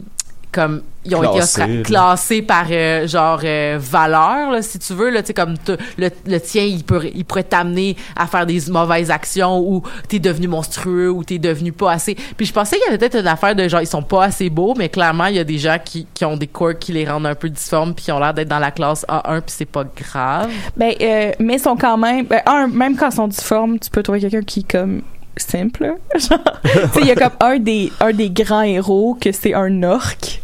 [0.52, 5.10] comme ils ont Classés, été classés par euh, genre euh, valeur là, si tu veux
[5.10, 5.54] là tu comme
[5.98, 10.20] le, le tien il peut il pourrait t'amener à faire des mauvaises actions ou t'es
[10.20, 13.26] devenu monstrueux ou t'es devenu pas assez puis je pensais qu'il y avait peut-être une
[13.26, 15.78] affaire de genre ils sont pas assez beaux mais clairement il y a des gens
[15.84, 18.34] qui, qui ont des quirks qui les rendent un peu difformes puis qui ont l'air
[18.34, 21.96] d'être dans la classe A1 puis c'est pas grave Ben, euh, mais ils sont quand
[21.96, 22.26] même.
[22.26, 25.02] Ben, un, même quand ils sont difformes, tu peux trouver quelqu'un qui est comme
[25.36, 25.84] simple.
[25.84, 26.18] là.
[26.18, 29.54] Genre, tu sais, il y a comme un des, un des grands héros que c'est
[29.54, 30.41] un orc.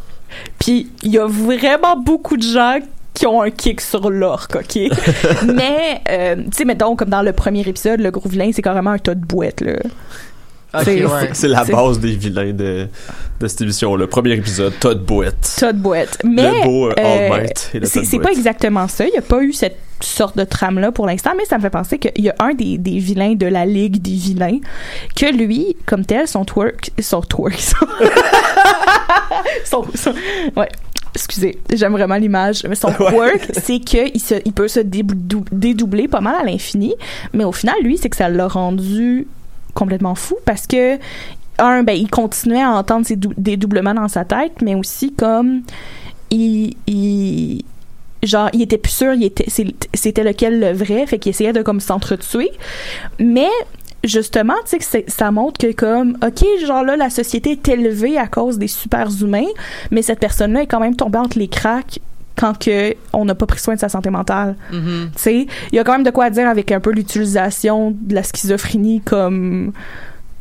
[0.59, 2.79] Puis il y a vraiment beaucoup de gens
[3.15, 4.77] qui ont un kick sur l'orc, OK?
[5.47, 8.91] mais, euh, tu sais, mettons, comme dans le premier épisode, le gros vilain, c'est carrément
[8.91, 9.73] un tas de boîtes, là.
[10.75, 11.49] Ok, C'est- ouais.
[11.49, 12.87] La base des vilains de,
[13.41, 13.97] de cette émission.
[13.97, 15.57] Le premier épisode, Todd Boîte.
[15.59, 16.19] tas de boîtes.
[16.25, 17.47] Mais le beau euh, euh,
[17.85, 19.07] c'est Todd pas exactement ça.
[19.07, 21.71] Il n'y a pas eu cette sorte de trame-là pour l'instant, mais ça me fait
[21.71, 24.59] penser qu'il y a un des, des vilains de la Ligue des vilains
[25.17, 27.87] que lui, comme tel, son twerk, son twerk, son,
[29.65, 30.15] son- son-
[30.57, 30.69] ouais.
[31.15, 32.65] Excusez, j'aime vraiment l'image.
[32.69, 36.95] Mais son quirk, c'est qu'il se, il peut se dédou- dédoubler pas mal à l'infini.
[37.33, 39.27] Mais au final, lui, c'est que ça l'a rendu
[39.75, 40.99] complètement fou parce que
[41.59, 45.63] un, ben, il continuait à entendre ces dou- dédoublements dans sa tête, mais aussi comme
[46.31, 47.65] il, il
[48.23, 49.47] genre il était plus sûr il était
[49.95, 52.51] c'était lequel le vrai fait qu'il essayait de comme s'entretuer
[53.21, 53.47] mais
[54.05, 58.29] justement tu sais ça montre que comme ok genre là la société est élevée à
[58.29, 59.49] cause des super humains
[59.91, 61.99] mais cette personne là est quand même tombée entre les cracks
[62.39, 64.55] quand que on n'a pas pris soin de sa santé mentale.
[64.73, 65.11] Mhm.
[65.13, 68.15] Tu sais, il y a quand même de quoi dire avec un peu l'utilisation de
[68.15, 69.73] la schizophrénie comme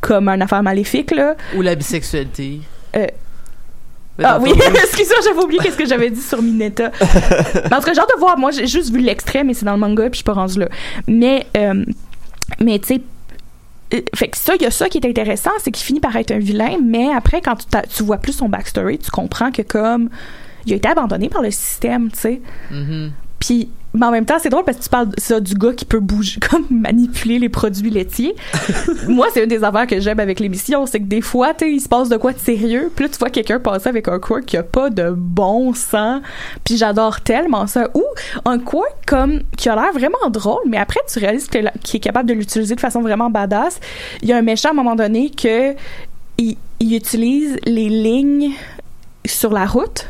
[0.00, 1.34] comme une affaire maléfique là.
[1.56, 2.60] Ou la bisexualité.
[2.96, 3.06] Euh,
[4.22, 6.92] Ah oui, excuse-moi, j'avais oublié qu'est-ce que j'avais dit sur Mineta.
[7.00, 8.38] mais en tout cas, j'ai hâte de voir.
[8.38, 10.60] Moi, j'ai juste vu l'extrait, mais c'est dans le manga, puis je suis pas rendue
[10.60, 10.68] là.
[11.06, 11.84] Mais, euh,
[12.60, 13.00] mais tu sais,
[14.14, 16.30] fait que ça, il y a ça qui est intéressant, c'est qu'il finit par être
[16.30, 20.10] un vilain, mais après, quand tu, tu vois plus son backstory, tu comprends que comme
[20.66, 22.40] il a été abandonné par le système, tu sais.
[22.70, 23.12] Mhm.
[23.38, 25.84] Puis, mais en même temps, c'est drôle parce que tu parles ça du gars qui
[25.84, 28.34] peut bouger, comme manipuler les produits laitiers.
[29.08, 31.80] Moi, c'est une des affaires que j'aime avec l'émission, c'est que des fois, tu il
[31.80, 34.44] se passe de quoi de sérieux, puis là, tu vois quelqu'un passer avec un quirk
[34.46, 36.22] qui a pas de bon sens,
[36.64, 37.88] puis j'adore tellement ça.
[37.94, 38.04] Ou
[38.44, 42.28] un quirk comme qui a l'air vraiment drôle, mais après, tu réalises qu'il est capable
[42.28, 43.80] de l'utiliser de façon vraiment badass.
[44.22, 45.74] Il y a un méchant à un moment donné que
[46.38, 48.52] il, il utilise les lignes
[49.26, 50.06] sur la route.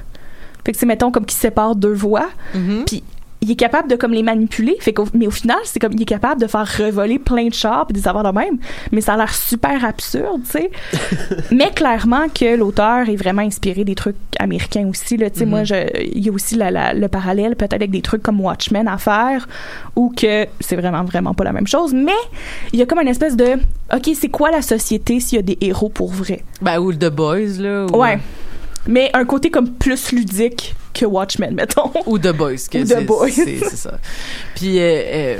[0.64, 2.84] Fait que c'est mettons comme qui sépare deux voies Mhm.
[2.86, 3.02] puis
[3.40, 4.76] il est capable de comme les manipuler.
[4.80, 7.54] Fait qu'au- mais au final c'est comme il est capable de faire revoler plein de
[7.54, 8.58] chars puis des affaires de même.
[8.92, 10.70] Mais ça a l'air super absurde tu sais.
[11.50, 15.30] Mais clairement que l'auteur est vraiment inspiré des trucs américains aussi là.
[15.30, 15.50] Tu sais Mhm.
[15.50, 15.74] moi je
[16.14, 18.98] il y a aussi la- la- le parallèle peut-être avec des trucs comme Watchmen à
[18.98, 19.46] faire
[19.96, 21.94] ou que c'est vraiment vraiment pas la même chose.
[21.94, 22.12] Mais
[22.72, 23.54] il y a comme une espèce de
[23.94, 26.42] ok c'est quoi la société s'il y a des héros pour vrai?
[26.60, 27.86] Ben, ou le The Boys, là.
[27.86, 28.18] Ou, ouais
[28.88, 32.66] mais un côté comme plus ludique que Watchmen mettons Ou The Boys.
[32.70, 33.30] que Ou The Boys.
[33.30, 33.98] C'est ça.
[34.56, 35.36] Puis, euh, euh,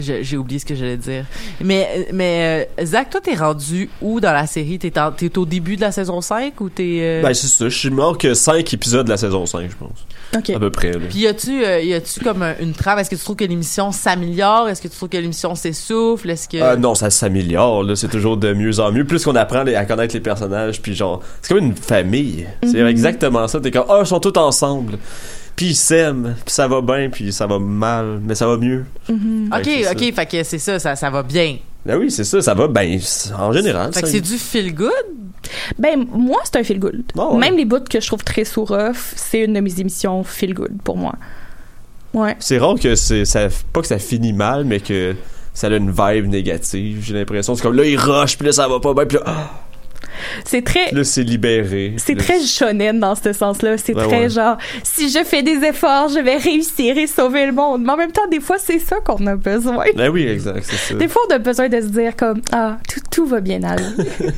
[0.00, 1.24] j'ai oublié ce que j'allais dire.
[1.62, 4.78] Mais, mais euh, Zach, toi, t'es rendu où dans la série?
[4.78, 6.98] T'es t'es au début de la saison 5 ou t'es...
[7.00, 7.68] euh, Ben, c'est ça.
[7.68, 10.06] Je suis mort que 5 épisodes de la saison 5, je pense.
[10.36, 10.98] ok À peu près, là.
[11.08, 12.98] Puis y a-tu euh, y a-tu comme un- une trame?
[12.98, 14.68] Est-ce que tu trouves que l'émission s'améliore?
[14.68, 16.30] Est-ce que tu trouves que l'émission s'essouffle?
[16.30, 17.96] Est-ce que Ah non, ça s'améliore, là.
[17.96, 19.04] C'est toujours de mieux en mieux.
[19.04, 22.46] Plus qu'on apprend les- à connaître les personnages, puis genre, c'est comme une famille.
[22.62, 22.86] C'est Mhm.
[22.88, 23.60] exactement ça.
[23.60, 24.98] T'es comme, ah, ils sont tous ensemble.
[25.58, 28.84] Puis ils s'aiment, puis ça va bien, puis ça va mal, mais ça va mieux.
[29.08, 29.50] Mhm.
[29.52, 31.56] Ok, Fait que c'est ok, fait que c'est ça, ça, ça va bien.
[31.84, 32.96] Ben oui, c'est ça, ça va bien.
[33.36, 33.92] En général.
[33.92, 34.92] Fait que c'est du feel good?
[35.76, 37.02] Ben, moi, c'est un feel good.
[37.16, 37.38] Ouais.
[37.38, 38.68] Même les bouts que je trouve très sous
[39.16, 41.16] c'est une de mes émissions feel good pour moi.
[42.14, 42.36] Ouais.
[42.38, 45.16] C'est rare que c'est ça pas que ça finit mal mais que
[45.54, 47.56] ça a une vibe négative, j'ai l'impression.
[47.56, 49.50] C'est comme là il rush puis là ça va pas bien puis là, ah,
[50.44, 50.90] C'est très.
[50.92, 51.94] là, c'est libéré.
[51.96, 53.76] C'est très shonen dans ce sens-là.
[53.78, 54.28] C'est Ouais, très ouais.
[54.28, 57.82] genre, si je fais des efforts, je vais réussir et sauver le monde.
[57.84, 59.84] Mais en même temps, des fois, c'est ça qu'on a besoin.
[59.96, 60.94] Ben oui, exact, c'est ça.
[60.94, 63.84] Des fois, on a besoin de se dire comme, ah, tout, tout va bien aller.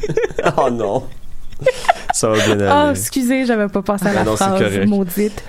[0.58, 1.04] oh non.
[2.12, 2.98] ça va bien Ah, aller.
[2.98, 5.42] excusez, j'avais pas pensé à Ah la non, phrase maudite.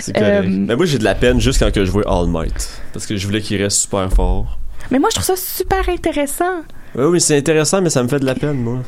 [0.00, 0.44] c'est correct.
[0.44, 3.06] euh, Mais moi j'ai de la peine juste quand que je vois All Might parce
[3.06, 4.58] que je voulais qu'il reste super fort.
[4.90, 6.62] Mais moi, je trouve ça super intéressant.
[6.96, 8.78] Ouais, oui, c'est intéressant mais ça me fait de la peine moi.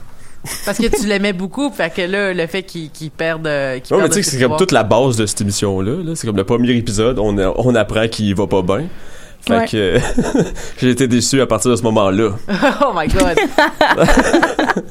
[0.67, 3.47] Parce que tu l'aimais beaucoup, fait que là, le fait qu'il qu'il perde.
[3.47, 5.93] euh, Ouais, mais tu sais que c'est comme toute la base de cette émission là,
[6.15, 8.85] c'est comme le premier épisode, on a- on apprend qu'il va pas bien.
[9.47, 9.67] Fait Ouais.
[9.69, 9.99] que
[10.81, 12.31] j'ai été déçu à partir de ce moment-là.
[12.83, 13.37] oh my god.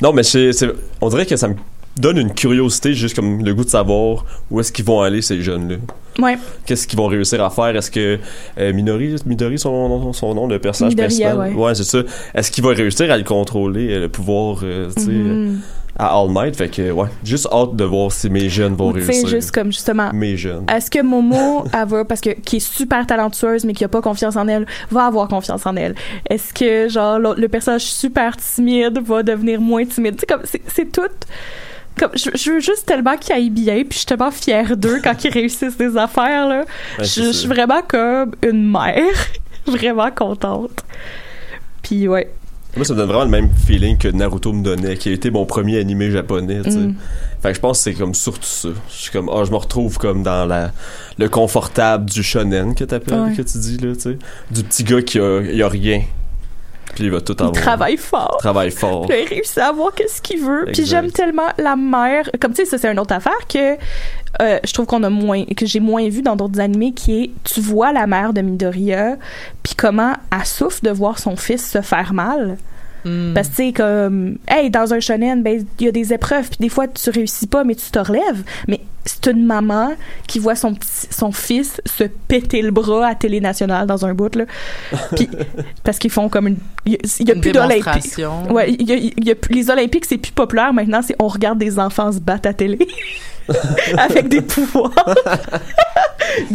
[0.00, 1.54] Non, mais c'est, c'est- on dirait que ça me
[1.96, 5.40] donne une curiosité, juste comme le goût de savoir où est-ce qu'ils vont aller, ces
[5.40, 5.76] jeunes-là.
[6.18, 6.36] Ouais.
[6.66, 7.74] Qu'est-ce qu'ils vont réussir à faire?
[7.76, 8.18] Est-ce que
[8.58, 11.56] euh, Minori, Midori, son, son nom, le personnage Midoriya, principal?
[11.60, 11.74] ouais.
[11.74, 11.98] c'est ça.
[12.34, 15.60] Est-ce qu'il va réussir à le contrôler, euh, le pouvoir, euh, tu sais, Mhm.
[15.98, 16.54] à All Might?
[16.56, 19.26] Fait que, ouais, juste hâte de voir si mes jeunes vont Ou réussir.
[19.28, 20.64] juste comme justement, Mes jeunes.
[20.72, 24.00] Est-ce que Momo, elle va, parce que qui est super talentueuse mais qui a pas
[24.02, 25.94] confiance en elle, va avoir confiance en elle?
[26.30, 30.14] Est-ce que genre le personnage super timide va devenir moins timide?
[30.14, 31.02] Tu sais comme c'est tout.
[31.98, 35.00] Comme je, je veux juste tellement qu'ils aillent bien, puis je suis tellement fière d'eux
[35.02, 36.64] quand ils réussissent des affaires là.
[36.98, 39.14] Ouais, je, suis vraiment comme une mère,
[39.66, 40.84] vraiment contente.
[41.82, 42.30] Puis ouais.
[42.76, 45.30] Moi, ça me donne vraiment le même feeling que Naruto me donnait, qui a été
[45.30, 46.78] mon premier animé japonais, tu sais.
[46.78, 46.94] Mm.
[47.40, 48.70] Fait que je pense que c'est comme surtout ça.
[48.88, 50.72] Je suis comme, ah, je me retrouve comme dans la,
[51.18, 53.36] le confortable du shonen que t'appelles, Ouais.
[53.36, 54.18] que tu dis, là, tu sais.
[54.50, 56.02] Du petit gars qui a, il a rien.
[56.94, 58.36] Puis il va tout Il travaille fort.
[58.38, 59.06] Travaille fort.
[59.06, 60.66] Puis il réussit à avoir qu'est-ce qu'il veut.
[60.72, 62.30] Puis j'aime tellement la mère.
[62.40, 63.76] Comme tu sais, ça c'est une autre affaire que
[64.42, 67.30] euh, je trouve qu'on a moins, que j'ai moins vu dans d'autres animés, qui est,
[67.44, 69.16] tu vois la mère de Midoriya,
[69.62, 72.56] puis comment elle souffre de voir son fils se faire mal.
[73.04, 73.34] Hmm.
[73.34, 76.48] Parce que tu sais comme, hey, dans un shonen, ben il y a des épreuves,
[76.48, 78.42] puis des fois tu réussis pas, mais tu te relèves.
[78.68, 79.92] Mais c'est une maman
[80.26, 84.14] qui voit son petit, son fils se péter le bras à télé nationale dans un
[84.14, 84.44] bout là.
[85.16, 85.28] Puis
[85.82, 88.18] parce qu'ils font comme une, il y y a Une plus d'Olympiques.
[88.50, 91.58] Ouais, il y a, y a les Olympiques, c'est plus populaire maintenant, c'est on regarde
[91.58, 92.78] des enfants se battre à télé
[93.98, 94.92] avec des pouvoirs.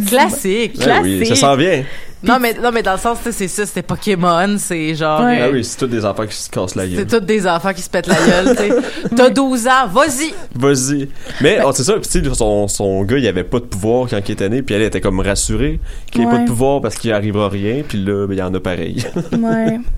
[0.08, 0.78] Classique.
[0.78, 1.36] Ouais, oui, ça classique.
[1.36, 1.84] s'en vient.
[2.22, 5.22] Non, mais, non, mais dans le sens, c'est ça, c'était Pokémon, c'est genre.
[5.22, 5.40] Ouais.
[5.40, 7.06] euh, Ah oui, c'est tous des enfants qui se cassent la c'est gueule.
[7.06, 8.70] tous des enfants qui se pètent la gueule, tu sais.
[9.16, 10.34] T'as 12 ans, vas-y!
[10.54, 11.08] Vas-y.
[11.40, 14.32] Mais oh, c'est ça, sais, son, son gars, il avait pas de pouvoir quand il
[14.32, 15.80] était né, puis elle était comme rassurée
[16.12, 16.40] qu'il ait pas Ouais.
[16.42, 19.02] de pouvoir parce qu'il arrivera rien, puis là, ben, il y en a pareil.
[19.32, 19.80] Ouais.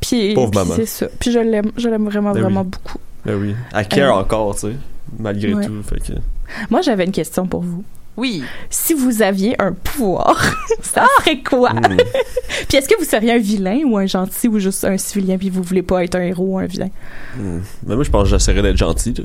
[0.00, 0.72] Puis, Pauvre puis maman.
[0.76, 1.06] c'est ça.
[1.18, 2.68] Puis je l'aime, je l'aime vraiment, Ben vraiment oui.
[2.70, 2.98] beaucoup.
[3.26, 3.54] ben oui.
[3.74, 4.20] Elle care Euh.
[4.20, 4.72] encore, tu sais,
[5.18, 5.66] malgré Ouais.
[5.66, 5.74] tout.
[5.82, 6.18] Fait que...
[6.70, 7.84] Moi, j'avais une question pour vous.
[8.16, 8.42] Oui.
[8.68, 10.42] Si vous aviez un pouvoir,
[10.82, 11.70] ça serait quoi?
[11.70, 11.96] Hmm.
[12.68, 15.50] Puis est-ce que vous seriez un vilain ou un gentil ou juste un civilien puis
[15.50, 16.90] vous voulez pas être un héros ou un vilain?
[17.36, 17.60] Hmm.
[17.86, 19.14] Mais moi, je pense que j'essaierais d'être gentil.
[19.14, 19.24] là.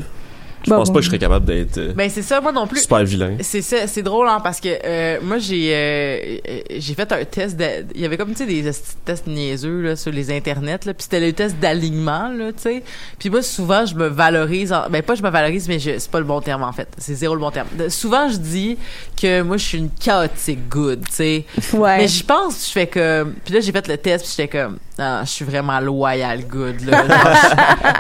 [0.66, 2.66] Je Bon, pense pas que je serais capable d'être euh, Ben, c'est ça, moi non
[2.68, 2.82] plus.
[2.82, 3.38] super vilain.
[3.42, 7.24] C'est ça, c'est drôle hein, parce que euh, moi j'ai euh, euh, j'ai fait un
[7.24, 8.64] test de, il y avait comme tu sais des
[9.06, 12.84] tests niaiseux là sur les internets là puis c'était le test d'alignement là tu sais
[13.20, 16.10] puis moi souvent je me valorise en- ben pas je me valorise mais je c'est
[16.12, 18.78] pas le bon terme en fait c'est zéro le bon terme De- souvent je dis
[19.22, 21.98] que moi je suis une chaotique good tu sais Ouais.
[21.98, 24.78] mais j'y pense je fais comme puis là j'ai fait le test puis j'étais comme
[24.98, 27.04] ah, je suis vraiment loyal good là.
[27.06, 27.36] Genre,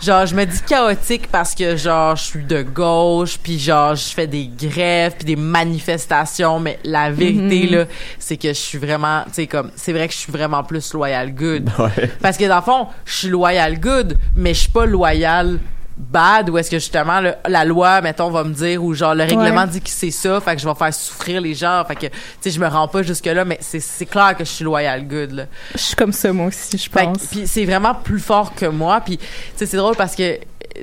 [0.02, 3.96] je, genre, je me dis chaotique parce que genre je suis de gauche puis genre
[3.96, 7.86] je fais des grèves puis des manifestations mais la vérité là
[8.18, 10.94] c'est que je suis vraiment tu sais comme c'est vrai que je suis vraiment plus
[10.94, 11.70] loyal good.
[11.78, 12.12] Ouais.
[12.22, 15.60] parce que dans le fond je suis loyal good mais je suis pas loyal
[15.98, 19.24] bad ou est-ce que justement le- la loi mettons va me dire ou genre le
[19.24, 19.68] règlement Ouais.
[19.68, 22.12] dit que c'est ça fait que je vais faire souffrir les gens fait que tu
[22.42, 25.08] sais je me rends pas jusque là mais c'est c'est clair que je suis loyal
[25.08, 25.44] good là
[25.74, 27.26] Je suis comme ça, moi aussi, je pense.
[27.28, 29.00] puis c'est vraiment plus fort que moi.
[29.02, 29.26] Puis, tu
[29.56, 30.38] sais, c'est drôle parce que,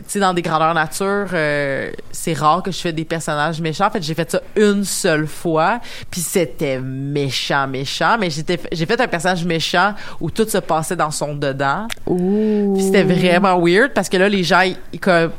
[0.06, 3.86] sais, dans des grandeurs nature, euh, c'est rare que je fais des personnages méchants.
[3.86, 5.80] En fait, j'ai fait ça une seule fois.
[6.10, 8.16] Puis c'était méchant, méchant.
[8.18, 11.86] Mais j'étais, j'ai fait un personnage méchant où tout se passait dans son dedans.
[12.06, 15.30] Puis c'était vraiment weird parce que là, les gens, ils, comme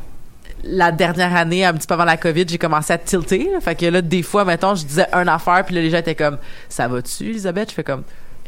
[0.63, 3.49] la dernière année, un petit peu avant la COVID, j'ai commencé à tilter.
[3.51, 3.59] là.
[3.59, 6.15] Fait que là, des fois, mettons, je disais une affaire, puis là, les gens étaient
[6.15, 6.37] comme,
[6.69, 7.69] ça va-tu, Elisabeth?
[7.69, 8.03] Je fais comme,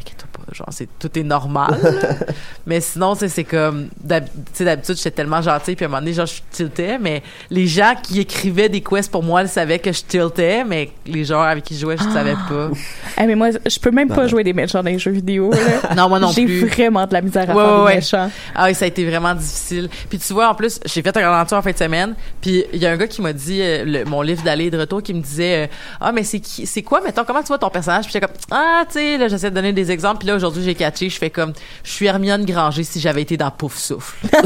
[0.06, 1.76] inquiète-toi pas, genre, c'est, tout est normal.
[2.66, 4.16] mais sinon, c'est comme, tu
[4.54, 7.68] sais, d'habitude, j'étais tellement gentille, puis à un moment donné, genre, je tiltais, mais les
[7.68, 11.42] gens qui écrivaient des quests pour moi, ils savaient que je tiltais, mais les gens
[11.42, 12.70] avec qui je jouais, je savais pas.
[13.18, 15.52] Ah, mais moi, je peux même pas jouer des méchants dans les jeux vidéo.
[15.52, 15.58] là.
[15.96, 16.68] Non, moi non J'ai plus.
[16.68, 17.96] vraiment de la misère à Ouais, faire ouais, des ouais.
[17.96, 18.30] méchants.
[18.54, 19.90] Ah oui, ça a été vraiment difficile.
[20.10, 22.16] Puis tu vois, en plus, j'ai fait un grand aventure en fin de semaine.
[22.42, 24.72] Puis il y a un gars qui m'a dit, euh, le- mon livre d'aller et
[24.72, 25.68] de retour, qui me disait, euh,
[26.02, 28.36] ah mais c'est qui, c'est quoi, mettons, comment tu vois ton personnage Puis j'étais comme,
[28.52, 30.20] ah tu sais, là j'essaie de donner des exemples.
[30.20, 33.38] Puis là aujourd'hui j'ai catché, je fais comme, je suis Hermione Granger si j'avais été
[33.38, 34.28] dans Pouf Souffle.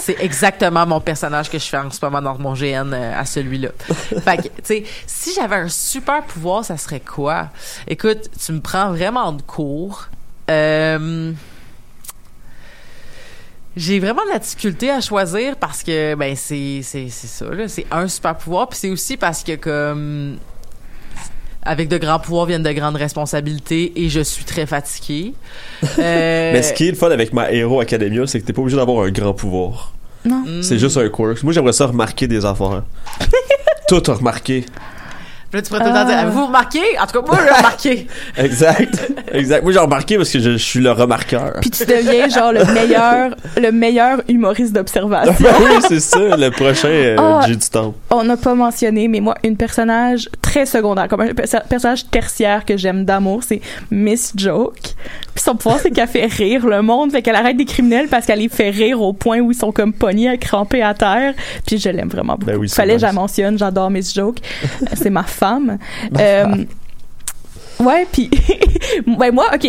[0.00, 3.24] C'est exactement mon personnage que je fais en ce moment dans mon GN euh, à
[3.24, 3.68] celui-là.
[4.24, 7.48] Fait que, tu sais, si j'avais un super pouvoir, ça serait quoi?
[7.86, 10.08] Écoute, tu me prends vraiment de court.
[10.50, 11.32] Euh,
[13.76, 17.66] j'ai vraiment de la difficulté à choisir parce que ben c'est c'est c'est ça là,
[17.66, 20.38] c'est un super pouvoir puis c'est aussi parce que comme
[21.64, 25.34] avec de grands pouvoirs viennent de grandes responsabilités et je suis très fatiguée.
[25.98, 28.62] Euh, Mais ce qui est le fun avec ma Hero Academia, c'est que t'es pas
[28.62, 29.92] obligé d'avoir un grand pouvoir.
[30.24, 30.62] hmm.
[30.62, 31.42] C'est juste un quirk.
[31.42, 32.82] Moi, j'aimerais ça remarquer des affaires.
[33.88, 34.64] Tout a remarqué.
[35.54, 36.10] Puis là, tu pourrais tout le temps Ah.
[36.10, 36.80] dire, avez-vous remarqué?
[37.00, 38.06] En tout cas, moi, j'ai remarqué.
[38.36, 39.12] Exact.
[39.32, 39.62] exact.
[39.62, 41.52] Moi, j'ai remarqué parce que je, je suis le remarqueur.
[41.60, 45.32] Puis tu deviens genre le meilleur, le meilleur humoriste d'observation.
[45.60, 47.46] oui, c'est ça, le prochain euh, Ah.
[47.46, 47.94] J du temps.
[48.10, 52.64] On n'a pas mentionné, mais moi, une personnage très secondaire, comme un perso- personnage tertiaire
[52.64, 53.60] que j'aime d'amour, c'est
[53.92, 54.80] Miss Joke.
[55.34, 58.26] Puis son pouvoir, c'est qu'elle fait rire le monde, fait qu'elle arrête des criminels parce
[58.26, 61.34] qu'elle les fait rire au point où ils sont comme pognés, crampés à terre.
[61.64, 62.46] Puis je l'aime vraiment beaucoup.
[62.46, 64.38] Ben oui, c'est Fallait que je la mentionne, j'adore Miss Joke.
[64.94, 65.43] c'est ma femme.
[66.18, 66.64] Euh,
[67.80, 68.30] ouais, puis
[69.06, 69.64] ben moi, ok,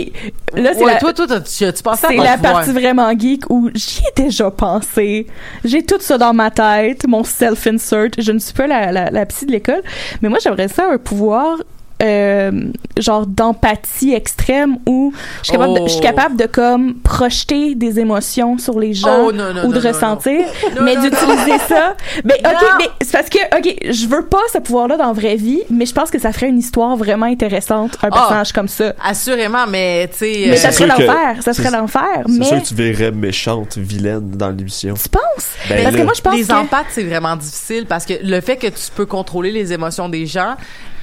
[0.56, 2.54] là c'est Ouais, la, toi, toi, t'as- tu, tu pensais à c'est ton la pouvoir.
[2.54, 5.28] partie vraiment geek où j'y ai déjà pensé.
[5.64, 8.10] J'ai tout ça dans ma tête, mon self-insert.
[8.18, 9.82] Je ne suis pas la, la, la psy de l'école,
[10.22, 11.58] mais moi, j'aimerais ça un pouvoir
[12.04, 12.52] euh,
[12.98, 16.04] genre d'empathie extrême où je suis capable, de, je suis Oh.
[16.04, 19.88] capable de comme projeter des émotions sur les gens Oh, non, non, ou de non,
[19.88, 20.42] ressentir
[20.76, 20.82] non.
[20.84, 22.68] mais d'utiliser ça mais ok Non.
[22.80, 25.62] mais c'est parce que ok je veux pas ce pouvoir là dans la vraie vie
[25.70, 28.16] mais je pense que ça ferait une histoire vraiment intéressante un Ah.
[28.16, 30.34] personnage comme ça Assurément, mais tu sais.
[30.48, 33.78] mais euh, ça serait l'enfer ça serait l'enfer C'est mais sûr que tu verrais méchante,
[33.78, 34.96] vilaine dans l'émission.
[34.96, 35.22] tu penses?
[35.70, 38.14] Ben parce là, que moi je pense les que empathes, c'est vraiment difficile parce que
[38.22, 40.56] le fait que tu peux contrôler les émotions des gens,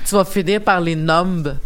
[0.05, 1.57] tu vas finir par les numb.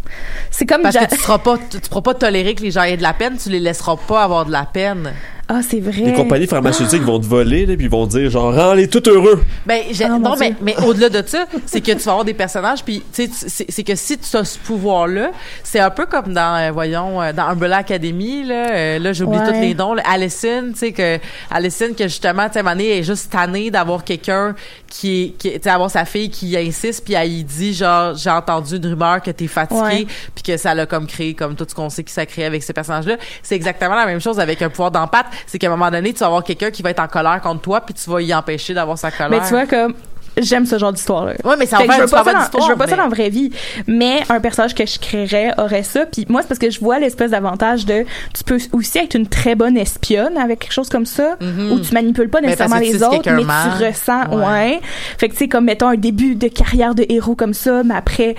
[0.51, 2.83] c'est comme Parce que tu seras pas, tu, tu pourras pas tolérer que les gens
[2.83, 5.13] aient de la peine, tu les laisseras pas avoir de la peine.
[5.49, 6.03] Ah, c'est vrai.
[6.03, 9.41] Les compagnies pharmaceutiques vont te voler, là, puis ils vont dire, genre, rends-les tout heureux.
[9.65, 12.35] Ben, j'ai- Ah, non, mais, mais au-delà de ça, c'est que tu vas avoir des
[12.35, 15.31] personnages, puis tu sais, c'est que si tu as ce pouvoir-là,
[15.63, 19.39] c'est un peu comme dans, euh, voyons, euh, dans Umbrella Academy, là, euh, là j'oublie
[19.39, 19.47] Ouais.
[19.47, 21.19] tous les noms, là, Allison, tu sais, que
[21.49, 24.57] Allison, que justement, tu sais, est juste tannée d'avoir quelqu'un
[24.89, 28.17] qui est, qui, tu sais, avoir sa fille qui insiste, puis elle y dit, genre,
[28.17, 30.07] j'ai entendu une rumeur que t'es fatigué, Ouais.
[30.35, 32.65] puis que ça l'a comme créé, comme tout ce qu'on sait qui s'est créé avec
[32.65, 33.17] ces personnages-là.
[33.45, 36.21] C'est exactement la même chose avec un pouvoir d'empathie, c'est qu'à un moment donné, tu
[36.21, 38.75] vas avoir quelqu'un qui va être en colère contre toi, puis tu vas y empêcher
[38.75, 39.31] d'avoir sa colère.
[39.31, 39.95] Mais tu vois, comme,
[40.39, 41.33] j'aime ce genre d'histoire-là.
[41.45, 42.71] Ouais, mais ça Fait va que faire je veux pas, ça une dans, histoire, je
[42.73, 43.51] veux pas ça mais- dans la vraie vie.
[43.87, 46.05] Mais un personnage que je créerais aurait ça.
[46.05, 49.27] Puis moi, c'est parce que je vois l'espèce d'avantage de, tu peux aussi être une
[49.29, 53.31] très bonne espionne avec quelque chose comme ça, où tu manipules pas nécessairement les autres,
[53.31, 54.45] mais tu ressens, Ouais.
[54.45, 54.81] ouais.
[55.17, 57.95] Fait que tu sais, comme mettons un début de carrière de héros comme ça, mais
[57.95, 58.35] après,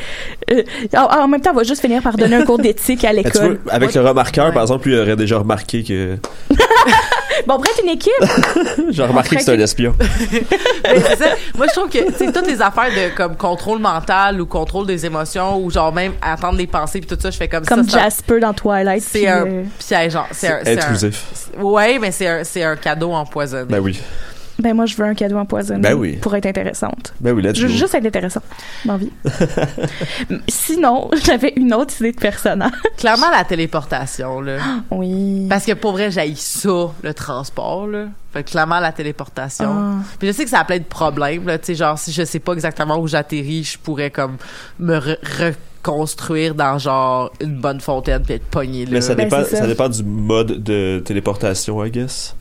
[0.52, 0.62] euh,
[0.96, 3.16] en, en même temps, on va juste finir par donner un cours d'éthique à tu
[3.24, 3.60] l'école.
[3.70, 4.02] avec Ouais.
[4.04, 4.54] le remarqueur, Ouais.
[4.54, 6.18] par exemple, lui il aurait déjà remarqué que.
[7.46, 8.14] Bon, bref, une équipe.
[8.90, 9.94] J'ai remarqué que c'est un espion.
[10.00, 11.26] Mais c'est ça.
[11.56, 14.88] Moi, je trouve que, tu sais, toutes les affaires de, comme, contrôle mental ou contrôle
[14.88, 17.84] des émotions ou genre même attendre les pensées puis tout ça, je fais comme, comme
[17.84, 17.90] ça.
[17.92, 19.04] c'est un- Jasper dans Twilight.
[19.04, 20.18] C'est un euh, piège.
[20.32, 21.26] C'est c'est un- Intrusif.
[21.60, 23.66] Ouais, mais c'est un, c'est un cadeau empoisonné.
[23.70, 24.02] Ben oui.
[24.60, 25.82] Ben moi, je veux un cadeau empoisonné.
[25.82, 26.14] Ben oui.
[26.18, 27.14] Pour être intéressante.
[27.20, 27.72] Ben oui, let's Je go.
[27.72, 28.42] veux juste être intéressant
[28.86, 29.12] dans la vie.
[30.48, 32.72] Sinon, j'avais une autre idée de personnage.
[32.98, 34.58] Clairement, la téléportation, là.
[34.92, 35.48] Oui.
[35.50, 38.06] Parce que pour vrai, j'haïs ça, le transport, là.
[38.34, 39.70] Fait que clairement, la téléportation.
[39.70, 39.96] Ah.
[40.20, 41.58] Puis je sais que ça a plein de problèmes, là.
[41.58, 44.38] Tu sais, genre, si je sais pas exactement où j'atterris, je pourrais, comme,
[44.80, 45.18] me re-
[45.84, 48.92] reconstruire dans, genre, une bonne fontaine puis être pogné là.
[48.94, 49.62] Mais ça Ben, dépend, c'est ça.
[49.62, 52.36] ça dépend du mode de téléportation, I guess.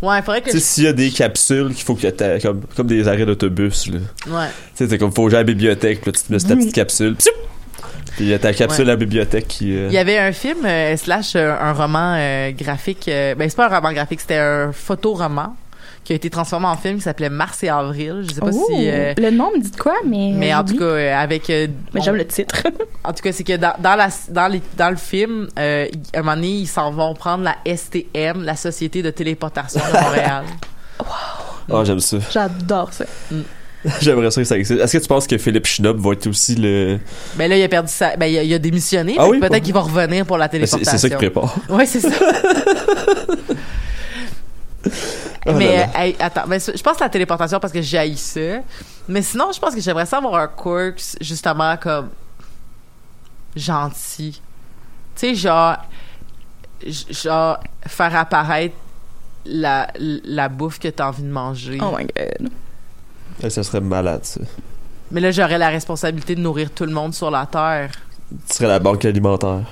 [0.00, 2.60] Ouais, faudrait que Tu sais, s'il y a des capsules qu'il faut que t'aies, comme,
[2.76, 3.98] comme des arrêts d'autobus, là.
[4.28, 4.46] Ouais.
[4.76, 6.38] Tu sais, c'est comme, faut que j'aille à la bibliothèque, puis là, tu te mets
[6.38, 8.90] ta petite capsule, puis il y a ta capsule Ouais.
[8.90, 9.76] à la bibliothèque qui...
[9.76, 12.16] euh, Il y avait un film euh, slash euh, un roman
[12.58, 13.04] graphique.
[13.06, 15.54] ben c'est pas un roman graphique, c'était un photoroman
[16.08, 18.24] qui a été transformé en film qui s'appelait Mars et avril.
[18.26, 18.88] Je sais pas Oh, si.
[18.88, 20.32] euh, Le nom me dit de quoi, mais.
[20.34, 21.50] mais en tout cas, euh, avec.
[21.50, 22.62] euh, Mais j'aime le titre.
[23.04, 26.18] En tout cas, c'est que dans, dans, la, dans, les, dans le film, euh, à
[26.18, 30.44] un moment donné, ils s'en vont prendre la STM, la Société de téléportation de Montréal.
[31.70, 32.16] Ah, j'aime ça.
[32.32, 33.04] J'adore ça.
[34.00, 34.80] J'aimerais ça que ça existe.
[34.80, 36.98] Est-ce que tu penses que Philippe Schnob va être aussi le...
[37.36, 38.16] ben là, il a perdu sa.
[38.16, 39.14] Ben, il a, il a démissionné.
[39.18, 39.38] Ah oui?
[39.38, 40.90] Peut-être qu'il va revenir pour la Ben, C'est téléportation.
[40.92, 41.54] c'est ça qu'il prépare.
[41.68, 42.08] Ouais, c'est ça.
[45.46, 46.04] Oh mais là là.
[46.04, 48.40] hey, attends, mais je pense que la téléportation parce que j'ai ça.
[49.08, 52.10] Mais sinon, je pense que j'aimerais ça avoir un quirk justement comme
[53.56, 54.40] gentil.
[55.16, 55.76] Tu sais genre
[56.84, 58.74] genre faire apparaître
[59.44, 61.78] la, la bouffe que t'as envie de manger.
[61.80, 62.50] Oh my god.
[63.42, 64.40] Ouais, Ça serait malade, ça.
[65.10, 67.90] Mais là, j'aurais la responsabilité de nourrir tout le monde sur la terre.
[68.48, 69.62] Tu serais la banque alimentaire.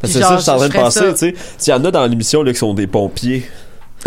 [0.00, 1.90] Parce que ça, je suis en train de penser, tu sais, s'il y en a
[1.90, 3.48] dans l'émission là, qui sont des pompiers,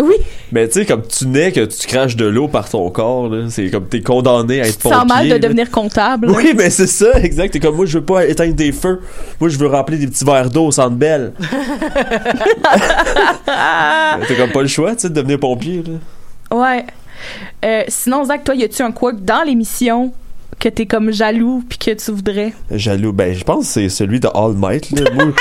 [0.00, 0.14] Oui,
[0.52, 3.46] mais tu sais, comme tu nais, que tu craches de l'eau par ton corps, là,
[3.50, 4.98] c'est comme t'es condamné à tu être te pompier.
[4.98, 5.38] sens mal de là.
[5.40, 6.30] devenir comptable.
[6.30, 7.50] Oui, mais c'est ça, exact.
[7.50, 9.00] T'es comme, moi, je veux pas éteindre des feux.
[9.40, 11.32] Moi, je veux remplir des petits verres d'eau au centre belle.
[13.46, 16.56] T'as comme pas le choix, tu sais, de devenir pompier, là.
[16.56, 16.84] Ouais.
[17.64, 20.12] Euh, sinon, Zach, toi, y a-tu un quirk dans l'émission
[20.60, 22.52] que t'es comme jaloux puis que tu voudrais?
[22.70, 25.10] Jaloux, ben, je pense que c'est celui de All Might, là.
[25.14, 25.26] Moi,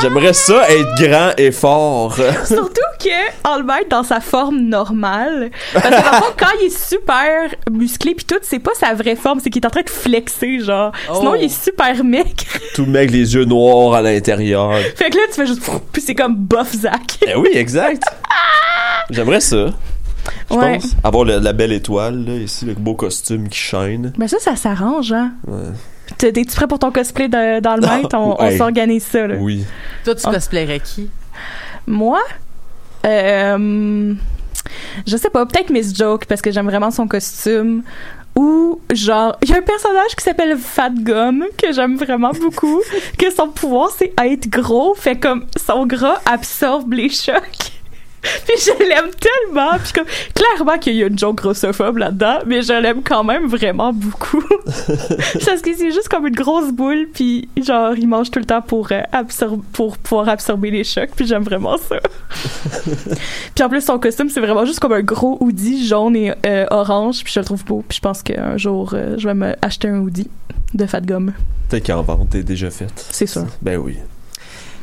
[0.00, 2.14] j'aimerais ça être grand et fort.
[2.44, 6.78] Surtout que Might, dans sa forme normale, parce que dans le fond, quand il est
[6.88, 9.90] super musclé puis tout, c'est pas sa vraie forme, c'est qu'il est en train de
[9.90, 10.92] flexer, genre.
[11.14, 11.36] Sinon, Oh.
[11.38, 12.30] il est super maigre.
[12.74, 14.74] Tout mec, les yeux noirs à l'intérieur.
[14.96, 15.62] fait que là, tu fais juste...
[15.92, 17.18] Puis c'est comme bof Zach.
[17.22, 18.02] Ben oui, exact.
[19.10, 19.66] J'aimerais ça.
[20.50, 20.78] Je Ouais.
[20.78, 20.94] pense.
[21.02, 24.12] Avoir la belle étoile, là, ici, le beau costume qui shine.
[24.18, 25.32] Ben ça, ça s'arrange, hein?
[25.46, 25.56] Ouais.
[26.20, 28.14] T'es- T'es-tu prêt pour ton cosplay de, dans le maître?
[28.16, 29.36] On, s'organise ça, là.
[29.38, 29.64] Oui.
[30.04, 30.32] Toi, tu Ah.
[30.32, 31.08] cosplayerais qui?
[31.86, 32.20] Moi,
[33.06, 34.14] euh,
[35.06, 37.82] je sais pas, peut-être Miss Joke parce que j'aime vraiment son costume.
[38.36, 42.80] Ou genre, il y a un personnage qui s'appelle Fat Gum que j'aime vraiment beaucoup,
[43.18, 47.72] que son pouvoir c'est être gros, fait comme son gras absorbe les chocs.
[48.46, 52.62] Puis je l'aime tellement, puis comme clairement qu'il y a une joke grossophobe là-dedans, mais
[52.62, 54.42] je l'aime quand même vraiment beaucoup.
[54.66, 58.60] Parce que c'est juste comme une grosse boule, puis genre il mange tout le temps
[58.60, 61.96] pour euh, absorber, pour pouvoir absorber les chocs, puis j'aime vraiment ça.
[63.54, 66.66] puis en plus son costume c'est vraiment juste comme un gros hoodie jaune et euh,
[66.70, 69.54] orange, puis je le trouve beau, puis je pense qu'un jour euh, je vais me
[69.62, 70.28] acheter un hoodie
[70.74, 71.32] de Fat Gum,
[71.68, 73.06] Peut-être qu'en vente est déjà faite.
[73.10, 73.46] c'est sûr.
[73.62, 73.96] Ben oui.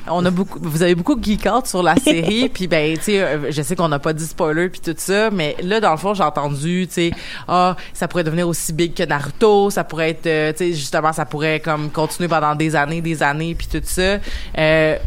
[0.10, 3.22] On a beaucoup, vous avez beaucoup geek out sur la série, puis ben, tu sais,
[3.22, 5.98] euh, je sais qu'on n'a pas dit spoiler puis tout ça, mais là, dans le
[5.98, 7.12] fond, j'ai entendu, tu sais,
[7.48, 11.14] ah, ça pourrait devenir aussi big que Naruto, ça pourrait être, euh, tu sais, justement,
[11.14, 14.18] ça pourrait comme continuer pendant des années, des années, puis tout ça.
[14.58, 14.98] Euh,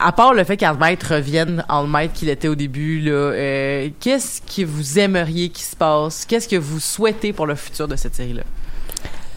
[0.00, 3.88] à part le fait qu'Almighty revienne en le maître qu'il était au début, là, euh,
[3.98, 6.24] qu'est-ce que vous aimeriez qu'il se passe?
[6.24, 8.42] Qu'est-ce que vous souhaitez pour le futur de cette série-là?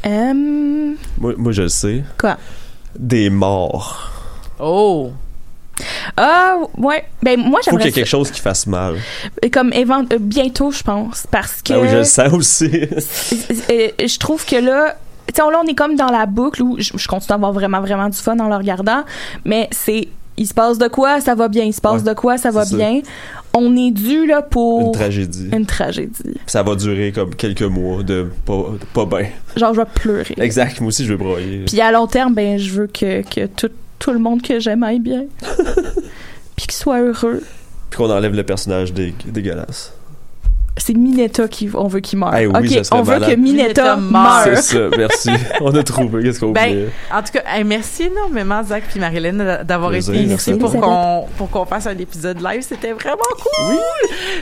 [0.05, 2.03] Euh, Moi, moi, je le sais.
[2.17, 2.37] quoi?
[2.97, 4.10] Des morts.
[4.61, 5.11] Oh!
[6.17, 7.05] Ah, ouais.
[7.23, 8.97] Ben, moi, Faut qu'il y j'aimerais ait quelque chose qui fasse mal.
[9.51, 11.25] comme évent- euh, bientôt, je pense.
[11.31, 11.73] Parce que.
[11.73, 12.69] Ah oui, je le sens aussi.
[13.71, 14.95] Euh, je trouve que là,
[15.33, 17.79] tu là, on est comme dans la boucle où je, je continue à avoir vraiment,
[17.81, 19.03] vraiment du fun en le regardant,
[19.45, 22.13] mais c'est, il se passe de quoi, ça va bien, il se passe Ouais, de
[22.13, 22.75] quoi, ça va ça.
[22.75, 23.01] bien?
[23.53, 25.49] On est dû, là, pour Une tragédie.
[25.53, 26.37] une tragédie.
[26.47, 29.29] Ça va durer comme quelques mois de pas, de pas bien.
[29.55, 30.35] Genre, je vais pleurer.
[30.37, 31.63] Exact, moi aussi je vais broyer.
[31.65, 33.69] Puis à long terme, ben, je veux que, que tout,
[34.01, 35.25] tout le monde que j'aime aille bien.
[36.57, 37.41] Puis qu'il soit heureux.
[37.89, 39.93] Puis qu'on enlève le personnage dé- dégueulasse.
[40.77, 42.33] C'est Mineta qui, on veut qu'il meure.
[42.35, 44.41] Eh oui, ok, on veut que Mineta, Mineta meure.
[44.45, 45.29] C'est ça, merci.
[45.61, 46.23] On a trouvé.
[46.23, 46.87] Qu'est-ce qu'on Ben?
[47.13, 51.25] En tout cas, hey, merci énormément, Zach puis Marilyn, d'a- d'avoir été ici pour qu'on
[51.37, 52.61] pour qu'on fasse un épisode live.
[52.61, 53.75] C'était vraiment cool.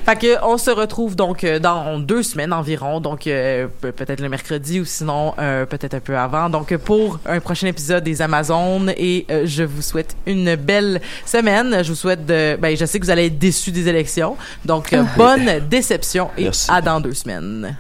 [0.06, 4.22] Fait que on se retrouve donc euh, dans deux semaines environ, donc euh, pe- peut-être
[4.22, 6.50] le mercredi ou sinon euh, peut-être un peu avant.
[6.50, 11.84] Donc pour un prochain épisode des Amazones et euh, je vous souhaite une belle semaine.
[11.84, 14.94] Je vous souhaite de, ben je sais que vous allez être déçus des élections, donc
[14.94, 16.70] euh, bonne déception et Merci.
[16.72, 17.78] à dans deux semaines.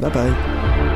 [0.00, 0.91] Bye bye.